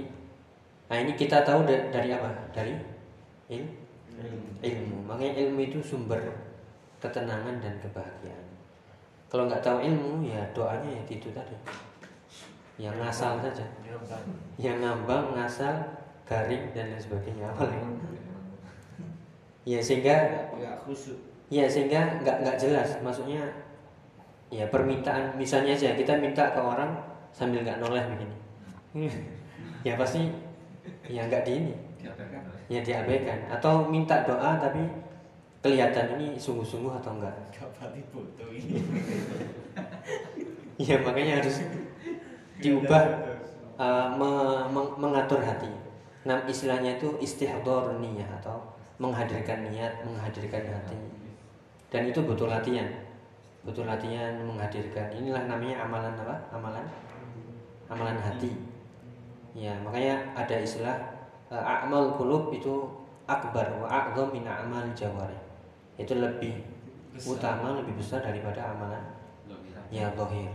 nah 0.92 1.00
ini 1.00 1.16
kita 1.16 1.40
tahu 1.48 1.64
da- 1.64 1.88
dari 1.88 2.12
apa? 2.12 2.28
Dari 2.52 2.76
il- 3.48 3.80
ilmu. 4.60 5.08
Makanya 5.08 5.40
ilmu 5.48 5.60
itu 5.64 5.80
sumber 5.80 6.20
ketenangan 7.02 7.58
dan 7.58 7.74
kebahagiaan. 7.82 8.48
Kalau 9.28 9.50
nggak 9.50 9.64
tahu 9.66 9.82
ilmu 9.82 10.22
ya 10.22 10.46
doanya 10.54 10.86
ya 10.86 11.04
itu 11.10 11.34
tadi. 11.34 11.58
Yang 12.78 12.96
ngasal 13.02 13.42
saja. 13.42 13.66
Yang 14.62 14.78
ngambang 14.86 15.34
ngasal 15.34 15.76
garing 16.30 16.70
dan 16.78 16.94
lain 16.94 17.02
sebagainya. 17.02 17.50
Lagi? 17.58 17.80
Ya 19.66 19.80
sehingga 19.82 20.16
nggak 20.54 20.76
khusyuk. 20.86 21.18
Ya 21.50 21.66
sehingga 21.66 22.22
nggak 22.22 22.38
nggak 22.46 22.58
jelas. 22.62 23.02
Maksudnya 23.02 23.42
ya 24.52 24.68
permintaan 24.70 25.40
misalnya 25.40 25.74
aja 25.74 25.96
kita 25.96 26.14
minta 26.20 26.52
ke 26.52 26.60
orang 26.60 26.92
sambil 27.34 27.66
nggak 27.66 27.82
noleh 27.82 28.06
begini. 28.14 28.38
Ya 29.82 29.98
pasti 29.98 30.30
ya 31.10 31.26
nggak 31.26 31.42
di 31.42 31.58
ini. 31.58 31.74
Ya 32.70 32.86
diabaikan. 32.86 33.50
Atau 33.50 33.90
minta 33.90 34.22
doa 34.22 34.62
tapi 34.62 34.86
kelihatan 35.62 36.18
ini 36.18 36.28
sungguh-sungguh 36.42 36.90
atau 36.98 37.22
enggak? 37.22 37.36
Kapan 37.54 38.02
foto 38.10 38.46
ini? 38.50 38.82
ya 40.90 40.98
makanya 41.06 41.38
harus 41.38 41.62
diubah 42.58 43.04
uh, 43.78 44.10
me- 44.18 44.66
meng- 44.74 44.98
mengatur 44.98 45.38
hati. 45.46 45.70
Nah 46.26 46.42
istilahnya 46.50 46.98
itu 46.98 47.14
istihdor 47.22 48.02
niyah 48.02 48.26
atau 48.42 48.58
menghadirkan 48.98 49.70
niat 49.70 50.02
menghadirkan 50.02 50.66
hati. 50.66 50.98
Dan 51.94 52.10
itu 52.10 52.26
butuh 52.26 52.50
latihan. 52.50 52.90
Butuh 53.62 53.86
latihan 53.86 54.42
menghadirkan. 54.42 55.14
Inilah 55.14 55.46
namanya 55.46 55.86
amalan 55.86 56.14
apa? 56.18 56.36
Amalan? 56.50 56.86
Amalan 57.86 58.18
hati. 58.18 58.50
Ya 59.54 59.78
makanya 59.86 60.34
ada 60.34 60.58
istilah 60.58 60.98
uh, 61.54 61.86
amal 61.86 62.18
kulub 62.18 62.50
itu 62.50 62.90
akbar 63.30 63.70
wa 63.78 63.86
a'zam 63.86 64.34
min 64.34 64.48
amal 64.48 64.84
jawari 64.98 65.41
itu 66.02 66.14
lebih 66.18 66.66
utama 67.22 67.78
lebih 67.78 67.94
besar 67.98 68.26
daripada 68.26 68.74
amalan. 68.74 69.04
Ya 69.92 70.08
zahir. 70.16 70.52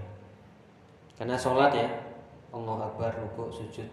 Karena 1.17 1.37
sholat 1.37 1.73
ya 1.77 1.89
Allah 2.53 2.89
akbar 2.89 3.13
rukuk 3.13 3.53
sujud 3.53 3.87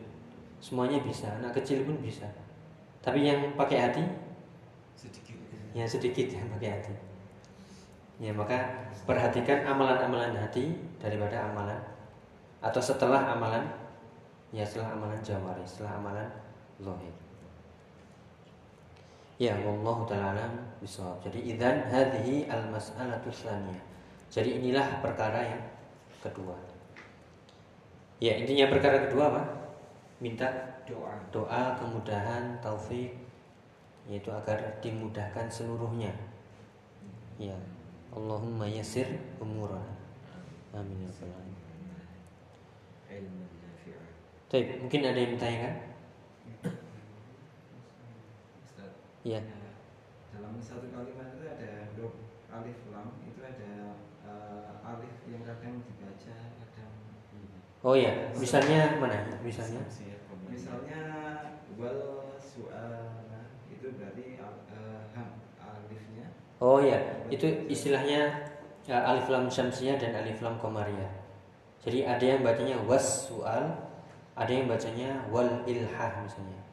semuanya 0.64 1.04
bisa. 1.04 1.28
Anak 1.40 1.60
kecil 1.60 1.84
pun 1.84 2.00
bisa. 2.00 2.26
Tapi 3.04 3.28
yang 3.28 3.54
pakai 3.60 3.78
hati? 3.80 4.04
Sedikit. 4.96 5.36
ya 5.74 5.84
sedikit 5.84 6.30
yang 6.32 6.48
pakai 6.56 6.70
hati. 6.80 6.94
Ya 8.22 8.32
maka 8.32 8.88
perhatikan 9.04 9.68
amalan-amalan 9.68 10.38
hati 10.38 10.72
daripada 11.02 11.52
amalan. 11.52 11.82
Atau 12.64 12.80
setelah 12.80 13.36
amalan 13.36 13.84
ya 14.54 14.62
setelah 14.62 14.94
amalan 14.94 15.18
jawari 15.26 15.66
setelah 15.66 15.98
amalan 15.98 16.30
zahir 16.78 17.23
ya 19.44 19.54
wallahu 19.60 20.08
taala 20.08 20.40
alam 20.40 20.54
bisawab. 20.80 21.20
Jadi 21.20 21.52
idzan 21.52 21.84
hadhihi 21.92 22.48
al 22.48 22.64
mas'alatu 22.72 23.28
tsaniyah. 23.28 23.84
Jadi 24.32 24.64
inilah 24.64 25.04
perkara 25.04 25.44
yang 25.44 25.64
kedua. 26.24 26.56
Ya 28.24 28.40
intinya 28.40 28.72
perkara 28.72 29.12
kedua 29.12 29.36
apa? 29.36 29.44
Minta 30.24 30.48
doa. 30.88 31.20
doa 31.36 31.76
kemudahan 31.76 32.56
taufik 32.64 33.12
yaitu 34.08 34.32
agar 34.32 34.80
dimudahkan 34.80 35.52
seluruhnya. 35.52 36.16
Ya 37.36 37.56
Allahumma 38.16 38.64
yasir 38.64 39.10
umurana 39.44 40.04
amin 40.74 41.06
ya 41.06 41.10
rabbal 41.14 41.30
alamin. 41.38 41.62
Baik, 44.50 44.86
mungkin 44.86 45.02
ada 45.02 45.18
yang 45.18 45.34
bertanyakan? 45.34 45.76
Ustaz 49.24 49.40
Ya. 49.40 49.40
dalam 50.36 50.60
satu 50.60 50.92
kalimat 50.92 51.40
itu 51.40 51.48
ada 51.48 51.88
huruf 51.96 52.28
alif 52.52 52.76
lam 52.92 53.24
itu 53.24 53.40
ada 53.40 53.96
eh, 54.28 54.68
alif 54.84 55.16
yang 55.32 55.48
kadang 55.48 55.80
dibaca 55.80 56.36
kadang. 56.60 56.92
Oh 57.80 57.96
ya, 57.96 58.36
misalnya 58.36 59.00
mana? 59.00 59.24
Misalnya? 59.40 59.80
misalnya 60.52 61.00
wal 61.80 62.36
su'ala 62.36 63.48
itu 63.72 63.96
berarti 63.96 64.44
ham 65.16 65.40
alifnya 65.56 66.28
Oh 66.60 66.84
ya, 66.84 67.24
itu 67.32 67.48
istilahnya 67.72 68.52
ya, 68.84 69.08
alif 69.08 69.32
lam 69.32 69.48
syamsiyah 69.48 69.96
dan 69.96 70.20
alif 70.20 70.44
lam 70.44 70.60
qamariyah. 70.60 71.24
Jadi 71.80 72.04
ada 72.04 72.26
yang 72.28 72.44
bacanya 72.44 72.76
was 72.84 73.32
sual, 73.32 73.88
ada 74.36 74.52
yang 74.52 74.68
bacanya 74.68 75.24
wal 75.32 75.64
ilhah 75.64 76.12
misalnya. 76.20 76.73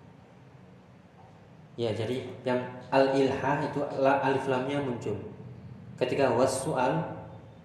Ya, 1.81 1.97
jadi 1.97 2.29
yang 2.45 2.61
al-ilha 2.93 3.65
itu 3.65 3.81
la- 3.97 4.21
alif 4.21 4.45
lamnya 4.53 4.85
muncul. 4.85 5.17
Ketika 5.97 6.29
was 6.29 6.61
soal 6.61 6.93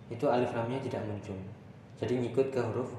itu 0.07 0.23
alif 0.31 0.55
lamnya 0.55 0.79
tidak 0.79 1.03
muncul. 1.03 1.35
Jadi 1.99 2.23
ngikut 2.23 2.47
ke 2.47 2.63
huruf 2.63 2.95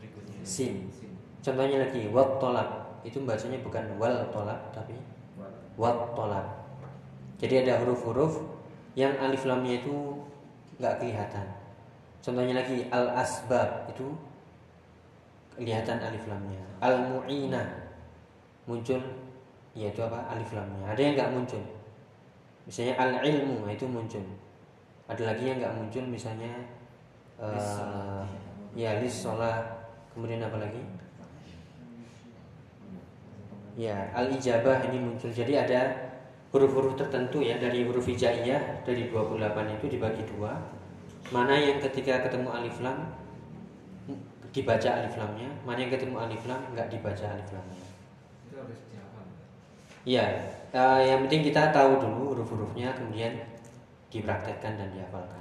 berikutnya 0.00 0.40
sin. 0.40 0.88
Sin. 0.88 1.12
Contohnya 1.44 1.84
lagi 1.84 2.08
wat 2.08 2.40
tolak 2.40 2.96
itu 3.04 3.20
bacanya 3.28 3.60
bukan 3.60 3.84
wal 4.00 4.24
tolak 4.32 4.56
tapi 4.72 4.96
wat 5.76 6.16
tolak. 6.16 6.48
Jadi 7.36 7.68
ada 7.68 7.84
huruf-huruf 7.84 8.40
yang 8.96 9.12
alif 9.20 9.44
lamnya 9.44 9.84
itu 9.84 10.16
nggak 10.80 10.96
kelihatan. 10.96 11.44
Contohnya 12.24 12.64
lagi 12.64 12.88
al 12.88 13.12
asbab 13.12 13.84
itu 13.92 14.16
kelihatan 15.60 16.00
alif 16.00 16.24
lamnya. 16.24 16.64
Al 16.80 17.04
mu'ina 17.04 17.84
muncul 18.64 19.23
yaitu 19.74 20.00
apa 20.06 20.30
alif 20.30 20.54
lamnya. 20.54 20.86
Ada 20.86 21.00
yang 21.02 21.12
nggak 21.18 21.32
muncul. 21.34 21.62
Misalnya 22.64 22.94
al 22.96 23.12
ilmu 23.20 23.66
itu 23.68 23.84
muncul. 23.84 24.24
Ada 25.10 25.34
lagi 25.34 25.44
yang 25.50 25.58
nggak 25.60 25.74
muncul 25.76 26.04
misalnya 26.08 26.52
Lis-sholat. 27.36 28.26
ya 28.78 28.90
lis 29.02 29.14
sholat. 29.14 29.62
Kemudian 30.14 30.40
apa 30.46 30.62
lagi? 30.62 30.78
Ya, 33.74 34.06
al-ijabah 34.14 34.86
ini 34.86 35.02
muncul. 35.02 35.34
Jadi 35.34 35.58
ada 35.58 35.90
huruf-huruf 36.54 36.94
tertentu 36.94 37.42
ya 37.42 37.58
dari 37.58 37.82
huruf 37.82 38.06
hijaiyah 38.06 38.86
dari 38.86 39.10
28 39.10 39.74
itu 39.82 39.98
dibagi 39.98 40.22
dua. 40.30 40.54
Mana 41.34 41.58
yang 41.58 41.82
ketika 41.82 42.22
ketemu 42.22 42.54
alif 42.54 42.78
lam 42.78 43.10
dibaca 44.54 44.88
alif 45.02 45.18
lamnya, 45.18 45.50
mana 45.66 45.82
yang 45.82 45.90
ketemu 45.90 46.14
alif 46.22 46.46
lam 46.46 46.62
nggak 46.70 46.86
dibaca 46.94 47.26
alif 47.34 47.50
lamnya. 47.50 47.83
Iya, 50.04 50.36
eh, 50.68 51.00
yang 51.08 51.24
penting 51.24 51.48
kita 51.48 51.72
tahu 51.72 51.96
dulu 51.96 52.36
huruf-hurufnya 52.36 52.92
kemudian 52.92 53.40
dipraktekkan 54.12 54.76
dan 54.76 54.92
dihafalkan. 54.92 55.40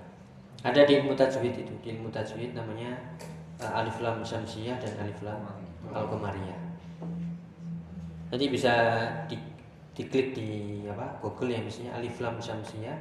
Ada 0.64 0.88
di 0.88 1.04
ilmu 1.04 1.12
tajwid 1.20 1.52
itu, 1.52 1.76
di 1.84 2.00
ilmu 2.00 2.08
tajwid 2.08 2.56
namanya 2.56 2.96
eh, 3.60 3.68
alif 3.68 4.00
lam 4.00 4.24
syamsiyah 4.24 4.80
dan 4.80 5.04
alif 5.04 5.20
lam 5.20 5.44
al 5.92 6.08
qamariyah. 6.08 6.60
Nanti 8.32 8.46
bisa 8.48 8.74
di, 9.28 9.36
diklik 10.00 10.32
di 10.32 10.50
apa 10.88 11.20
Google 11.20 11.52
ya 11.52 11.60
misalnya 11.60 12.00
alif 12.00 12.24
lam 12.24 12.40
syamsiyah, 12.40 12.96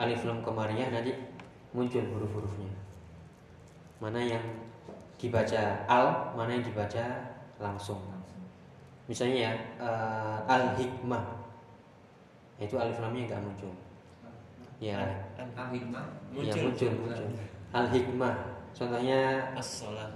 alif 0.00 0.24
lam 0.24 0.40
qamariyah 0.40 0.88
nanti 0.88 1.12
muncul 1.76 2.08
huruf-hurufnya. 2.08 2.72
Mana 4.00 4.24
yang 4.24 4.44
dibaca 5.20 5.84
al, 5.84 6.32
mana 6.32 6.56
yang 6.56 6.64
dibaca 6.64 7.04
langsung. 7.60 8.15
Misalnya 9.06 9.38
ya 9.38 9.52
eh, 9.78 10.36
al 10.50 10.74
hikmah 10.74 11.24
itu 12.56 12.74
alif 12.80 12.98
lamnya 12.98 13.28
nggak 13.28 13.42
muncul. 13.44 13.72
Ya, 14.76 15.00
Al-hikmah. 15.56 16.04
ya 16.36 16.52
muncul 16.52 16.60
muncul 16.68 16.90
muncul. 17.00 17.26
Al 17.72 17.86
hikmah 17.88 18.34
contohnya 18.76 19.20
as-sholat 19.56 20.12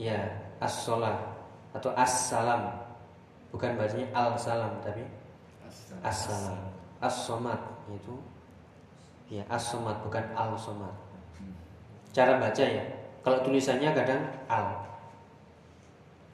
ya 0.00 0.16
as 0.60 0.88
atau 1.76 1.90
as-salam. 1.92 2.88
Bukan 3.48 3.80
bacanya 3.80 4.08
al-salam 4.12 4.80
tapi 4.84 5.04
as-salam. 6.04 6.72
As-somad 6.98 7.60
itu 7.88 8.16
ya 9.28 9.44
as-somad 9.48 10.00
bukan 10.04 10.24
al-somad. 10.36 10.92
Cara 12.12 12.40
baca 12.40 12.64
ya 12.64 12.84
kalau 13.20 13.40
tulisannya 13.44 13.92
kadang 13.92 14.24
al. 14.48 14.88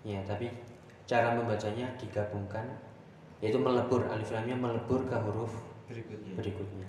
Ya 0.06 0.20
tapi 0.26 0.50
cara 1.04 1.36
membacanya 1.36 1.92
digabungkan 2.00 2.64
yaitu 3.44 3.60
melebur 3.60 4.08
alif 4.08 4.32
lamnya 4.32 4.56
melebur 4.56 5.04
ke 5.04 5.16
huruf 5.20 5.52
berikutnya. 5.84 6.32
berikutnya. 6.40 6.88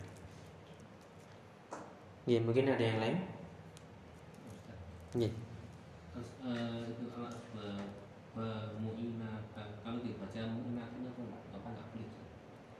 Ya 2.25 2.39
mungkin 2.41 2.71
ada 2.71 2.79
yang 2.81 2.99
lain? 3.03 3.17
Ya 5.15 5.29
Terus 6.15 6.29
eh, 6.47 6.79
itu 6.95 7.05
kalau 9.83 9.99
dibaca 9.99 10.39
apa 11.51 11.69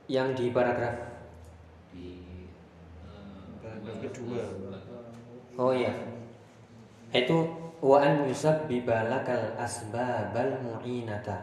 yang 0.08 0.32
di 0.32 0.44
paragraf 0.56 0.96
di 1.92 2.08
eh, 3.04 3.44
Paragraf 3.60 3.92
dua- 3.92 4.02
kedua. 4.08 4.44
dua- 4.56 4.84
Oh 5.56 5.72
iya. 5.72 5.92
Itu 7.12 7.38
an 8.26 8.34
yusabbibal 8.34 9.06
asbabal 9.54 10.58
mu'inata. 10.66 11.38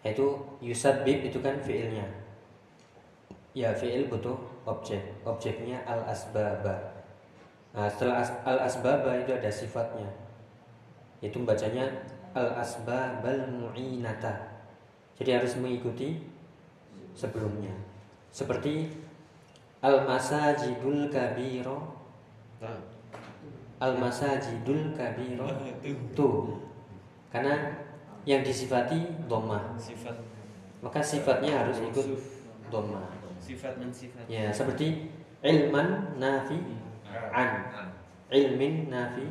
Itu 0.00 0.40
yusabbib 0.64 1.28
itu 1.28 1.36
kan 1.44 1.60
fiilnya. 1.60 2.08
Ya, 3.52 3.76
fiil 3.76 4.08
butuh 4.08 4.40
objek. 4.64 5.12
Objeknya 5.28 5.84
al 5.84 6.00
asbaba. 6.08 7.04
Nah, 7.76 7.84
setelah 7.92 8.24
as- 8.24 8.40
al 8.48 8.64
asbaba 8.64 9.12
itu 9.20 9.36
ada 9.36 9.52
sifatnya. 9.52 10.08
Itu 11.20 11.44
bacanya 11.44 11.84
al 12.32 12.56
asbabal 12.56 13.52
mu'inata. 13.52 14.64
Jadi 15.20 15.36
harus 15.36 15.52
mengikuti 15.60 16.16
sebelumnya. 17.12 17.76
Seperti 18.32 18.88
al 19.84 20.08
masajidul 20.08 21.12
kabiro 21.12 22.00
nah 22.62 22.78
al 23.82 23.98
masajidul 23.98 24.94
kabiro 24.94 25.50
itu. 25.82 26.14
Tuh. 26.14 26.62
Karena 27.34 27.74
yang 28.22 28.46
disifati 28.46 29.26
doma 29.26 29.74
sifat. 29.74 30.14
Maka 30.78 31.02
sifatnya 31.02 31.66
harus 31.66 31.82
ikut 31.82 32.06
doma 32.70 33.02
sifat 33.42 33.74
mensifat 33.74 34.22
ya 34.30 34.54
seperti 34.54 35.10
ilman 35.42 36.14
nafi 36.22 36.62
an. 37.34 37.50
Ilmin 38.30 38.86
nafi 38.86 39.26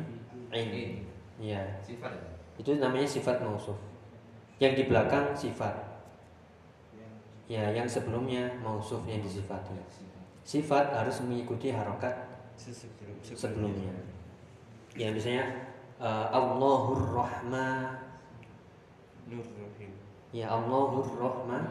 in. 0.52 1.08
Ya. 1.40 1.64
Sifat. 1.80 2.12
itu 2.60 2.76
namanya 2.76 3.08
sifat 3.08 3.40
mausuf. 3.40 3.74
Yang 4.60 4.72
di 4.76 4.84
belakang 4.92 5.32
sifat. 5.32 5.74
Ya 7.48 7.72
yang 7.72 7.88
sebelumnya 7.88 8.52
mausuf 8.60 9.00
yang 9.08 9.24
disifati. 9.24 9.74
Sifat. 10.44 10.92
Harus 10.92 11.24
mengikuti 11.24 11.72
harokat 11.72 12.30
Sebelum, 12.54 13.16
sebelumnya. 13.34 13.96
Ya 14.92 15.08
misalnya 15.08 15.48
uh, 15.96 16.28
Allahur 16.28 17.16
Rahman, 17.16 17.96
Nur 19.24 19.48
Rahim 19.56 20.02
ya 20.32 20.48
Allahur 20.48 21.04
Rahman, 21.16 21.64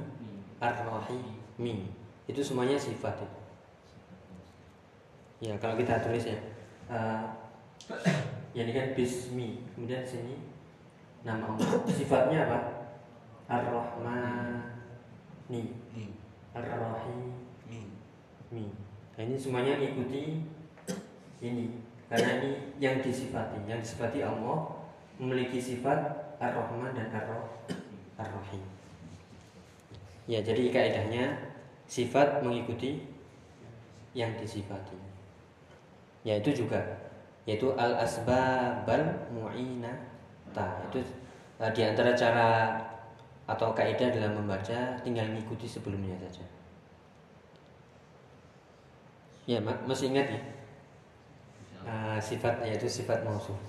Ar-Rahimi. 0.61 1.88
Itu 2.29 2.45
semuanya 2.45 2.77
sifat 2.77 3.25
itu. 3.25 3.40
Ya 5.49 5.57
kalau 5.57 5.81
kita 5.81 6.05
tulis 6.05 6.29
ya, 6.29 6.37
uh, 6.93 7.25
ya 8.57 8.69
ini 8.69 8.73
kan 8.73 8.93
Bismi, 8.93 9.64
kemudian 9.73 10.05
sini 10.05 10.54
nama 11.25 11.57
Allah. 11.57 11.73
Sifatnya 11.89 12.47
apa? 12.47 12.59
Ar-Rahmani 13.49 14.61
Mi 15.49 16.13
Ar-Rahimi. 16.53 17.83
Mi 18.53 18.65
Nah, 19.15 19.23
ini 19.23 19.39
semuanya 19.39 19.79
ikuti 19.79 20.43
ini 21.39 21.65
karena 22.11 22.43
ini 22.43 22.75
yang 22.83 22.99
disifati, 22.99 23.63
yang 23.71 23.79
disifati 23.79 24.27
Allah 24.27 24.75
memiliki 25.23 25.63
sifat 25.63 26.35
Ar-Rahman 26.43 26.91
dan 26.99 27.15
Ar- 27.15 27.47
Ar-Rahim. 28.19 28.62
Ya, 30.27 30.43
jadi 30.43 30.66
kaidahnya 30.66 31.31
sifat 31.87 32.43
mengikuti 32.43 33.07
yang 34.18 34.35
disifati. 34.35 34.99
Ya, 36.27 36.43
itu 36.43 36.64
juga 36.66 36.83
yaitu 37.45 37.70
al-asbabal 37.77 39.31
mu'inata. 40.55 40.86
Itu 40.90 40.98
eh, 41.61 41.70
di 41.74 41.82
antara 41.82 42.11
cara 42.14 42.48
atau 43.44 43.76
kaidah 43.76 44.09
dalam 44.09 44.40
membaca 44.40 44.96
tinggal 45.05 45.28
mengikuti 45.28 45.68
sebelumnya 45.68 46.16
saja. 46.16 46.44
Ya, 49.44 49.61
ma- 49.61 49.82
masih 49.84 50.09
ingat 50.14 50.26
ya? 50.32 50.40
Ah, 51.84 52.16
sifat 52.16 52.64
yaitu 52.64 52.88
sifat 52.88 53.20
mausuf. 53.28 53.61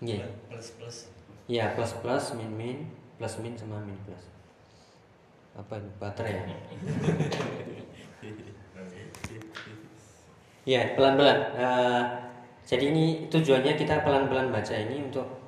Iya. 0.00 0.24
plus 0.48 0.72
plus 0.80 0.96
Ya, 1.44 1.76
plus 1.76 1.92
plus 2.00 2.32
min 2.40 2.48
min 2.56 2.78
plus 3.20 3.36
min 3.44 3.52
sama 3.52 3.76
min 3.84 3.96
plus. 4.08 4.24
Apa 5.52 5.76
ini? 5.76 5.90
Baterai 6.00 6.32
ya? 6.32 6.42
Ya, 10.64 10.96
pelan-pelan. 10.96 11.38
Eh, 11.60 12.02
jadi 12.64 12.88
ini 12.88 13.28
tujuannya 13.28 13.76
kita 13.76 14.00
pelan-pelan 14.00 14.48
baca 14.48 14.72
ini 14.72 15.04
untuk 15.04 15.43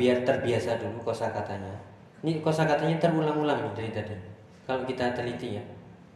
biar 0.00 0.24
terbiasa 0.24 0.80
dulu 0.80 1.12
kosakatanya. 1.12 1.76
Ini 2.24 2.40
kosakatanya 2.40 2.96
terulang-ulang 2.96 3.60
nih 3.68 3.72
dari 3.76 3.90
tadi. 3.92 4.16
Kalau 4.64 4.88
kita 4.88 5.12
teliti 5.12 5.60
ya, 5.60 5.64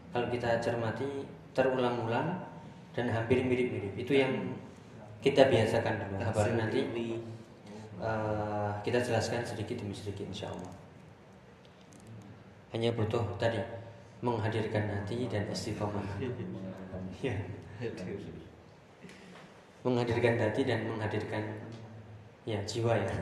kalau 0.08 0.32
kita 0.32 0.56
cermati 0.64 1.28
terulang-ulang 1.52 2.40
dan 2.96 3.12
hampir 3.12 3.44
mirip-mirip. 3.44 3.92
Itu 3.92 4.16
yang 4.16 4.56
kita 5.20 5.52
biasakan 5.52 6.00
dulu. 6.00 6.16
Baru 6.32 6.52
nanti 6.56 6.80
eh, 8.00 8.70
kita 8.80 8.98
jelaskan 9.04 9.44
sedikit 9.44 9.84
demi 9.84 9.92
sedikit 9.92 10.24
insya 10.24 10.48
Allah. 10.48 10.72
Hanya 12.72 12.96
butuh 12.96 13.36
tadi 13.36 13.60
menghadirkan 14.24 14.88
hati 14.88 15.28
dan 15.28 15.44
istiqomah. 15.52 16.04
Ya. 17.20 17.36
Menghadirkan 19.84 20.40
hati 20.40 20.64
dan 20.64 20.88
menghadirkan 20.88 21.44
ya 22.48 22.60
jiwa 22.64 22.96
ya 22.96 23.12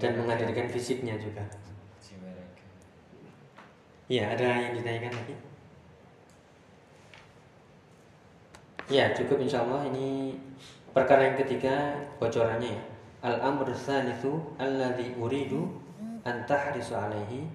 dan 0.00 0.16
menghadirkan 0.16 0.66
fisiknya 0.72 1.20
juga. 1.20 1.44
jiwa 2.00 2.32
raga 2.32 2.64
Ya, 4.08 4.32
ada 4.32 4.46
yang 4.68 4.72
ditanyakan 4.80 5.12
lagi? 5.12 5.36
Ya, 8.88 9.12
cukup 9.16 9.40
insya 9.40 9.64
Allah 9.64 9.88
ini 9.88 10.36
perkara 10.92 11.32
yang 11.32 11.36
ketiga 11.40 11.96
bocorannya 12.20 12.76
ya. 12.76 12.82
Al-amr 13.24 13.72
tsalitsu 13.72 14.56
alladzi 14.60 15.16
uridu 15.16 15.68
an 16.24 16.44
tahrisu 16.44 16.92
alaihi. 16.92 17.48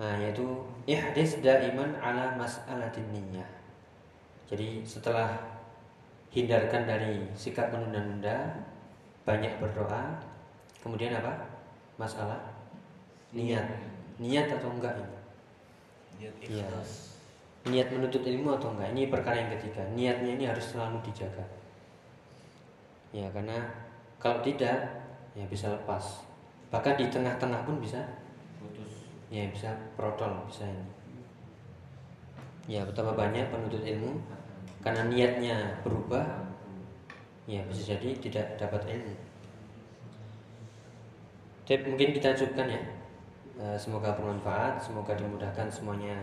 Nah, 0.00 0.16
yaitu 0.16 0.64
ihdis 0.88 1.44
daiman 1.44 1.92
ala 2.00 2.32
mas'alatin 2.40 3.04
niyyah. 3.12 3.44
Jadi 4.48 4.80
setelah 4.80 5.36
hindarkan 6.32 6.88
dari 6.88 7.28
sikap 7.36 7.68
menunda-nunda, 7.68 8.64
banyak 9.28 9.60
berdoa, 9.60 10.16
kemudian 10.80 11.12
apa? 11.16 11.32
Masalah 12.00 12.40
niat. 13.32 13.64
Niat 14.20 14.48
atau 14.52 14.68
enggak 14.72 14.96
ini? 15.00 15.18
niat 16.20 16.36
ikhlas. 16.44 17.16
Niat 17.68 17.88
menuntut 17.92 18.20
ilmu 18.24 18.56
atau 18.56 18.72
enggak? 18.76 18.92
Ini 18.92 19.02
perkara 19.08 19.36
yang 19.40 19.50
ketiga. 19.56 19.82
Niatnya 19.96 20.30
ini 20.36 20.44
harus 20.48 20.64
selalu 20.72 21.00
dijaga. 21.04 21.44
Ya 23.12 23.26
karena 23.32 23.56
kalau 24.20 24.44
tidak 24.44 24.76
ya 25.32 25.44
bisa 25.48 25.72
lepas. 25.72 26.24
Bahkan 26.68 27.00
di 27.00 27.06
tengah-tengah 27.08 27.64
pun 27.64 27.80
bisa 27.80 28.00
putus. 28.60 29.08
Ya 29.32 29.48
bisa 29.48 29.72
protol 29.96 30.44
bisa 30.48 30.68
ini. 30.68 30.86
Ya 32.68 32.84
betapa 32.84 33.16
banyak 33.16 33.48
penuntut 33.48 33.82
ilmu. 33.82 34.20
Karena 34.80 35.08
niatnya 35.08 35.56
berubah 35.84 36.24
ya 37.44 37.60
bisa 37.68 37.96
jadi 37.96 38.16
tidak 38.16 38.56
dapat 38.56 38.88
ilmu 38.88 39.29
Tapi 41.70 41.86
mungkin 41.86 42.10
kita 42.10 42.34
cukupkan 42.34 42.66
ya. 42.66 42.82
Eh, 43.62 43.78
semoga 43.78 44.18
bermanfaat 44.18 44.82
semoga 44.82 45.14
dimudahkan 45.14 45.70
semuanya 45.70 46.18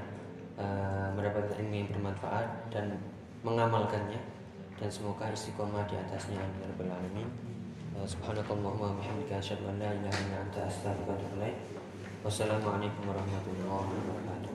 eh, 0.59 1.07
mendapatkan 1.15 1.55
ilmu 1.63 1.71
yang 1.71 1.87
bermanfaat 1.87 2.67
dan 2.67 2.99
mengamalkannya. 3.47 4.19
Dan 4.75 4.91
semoga 4.91 5.31
istiqomah 5.31 5.87
di 5.87 5.95
atasnya 5.95 6.43
ya 6.43 6.67
rabbal 6.67 6.91
alamin. 6.91 7.31
Eh, 7.95 8.03
subhanakallahumma 8.03 8.99
bihamdika 8.99 9.39
asyhadu 9.39 9.71
an 9.71 9.79
la 9.79 9.95
ilaha 9.95 10.19
illa 10.27 10.43
anta 10.43 10.67
astaghfiruka 10.67 11.15
wassalamualaikum 12.27 13.07
warahmatullahi 13.07 13.87
wabarakatuh. 14.03 14.51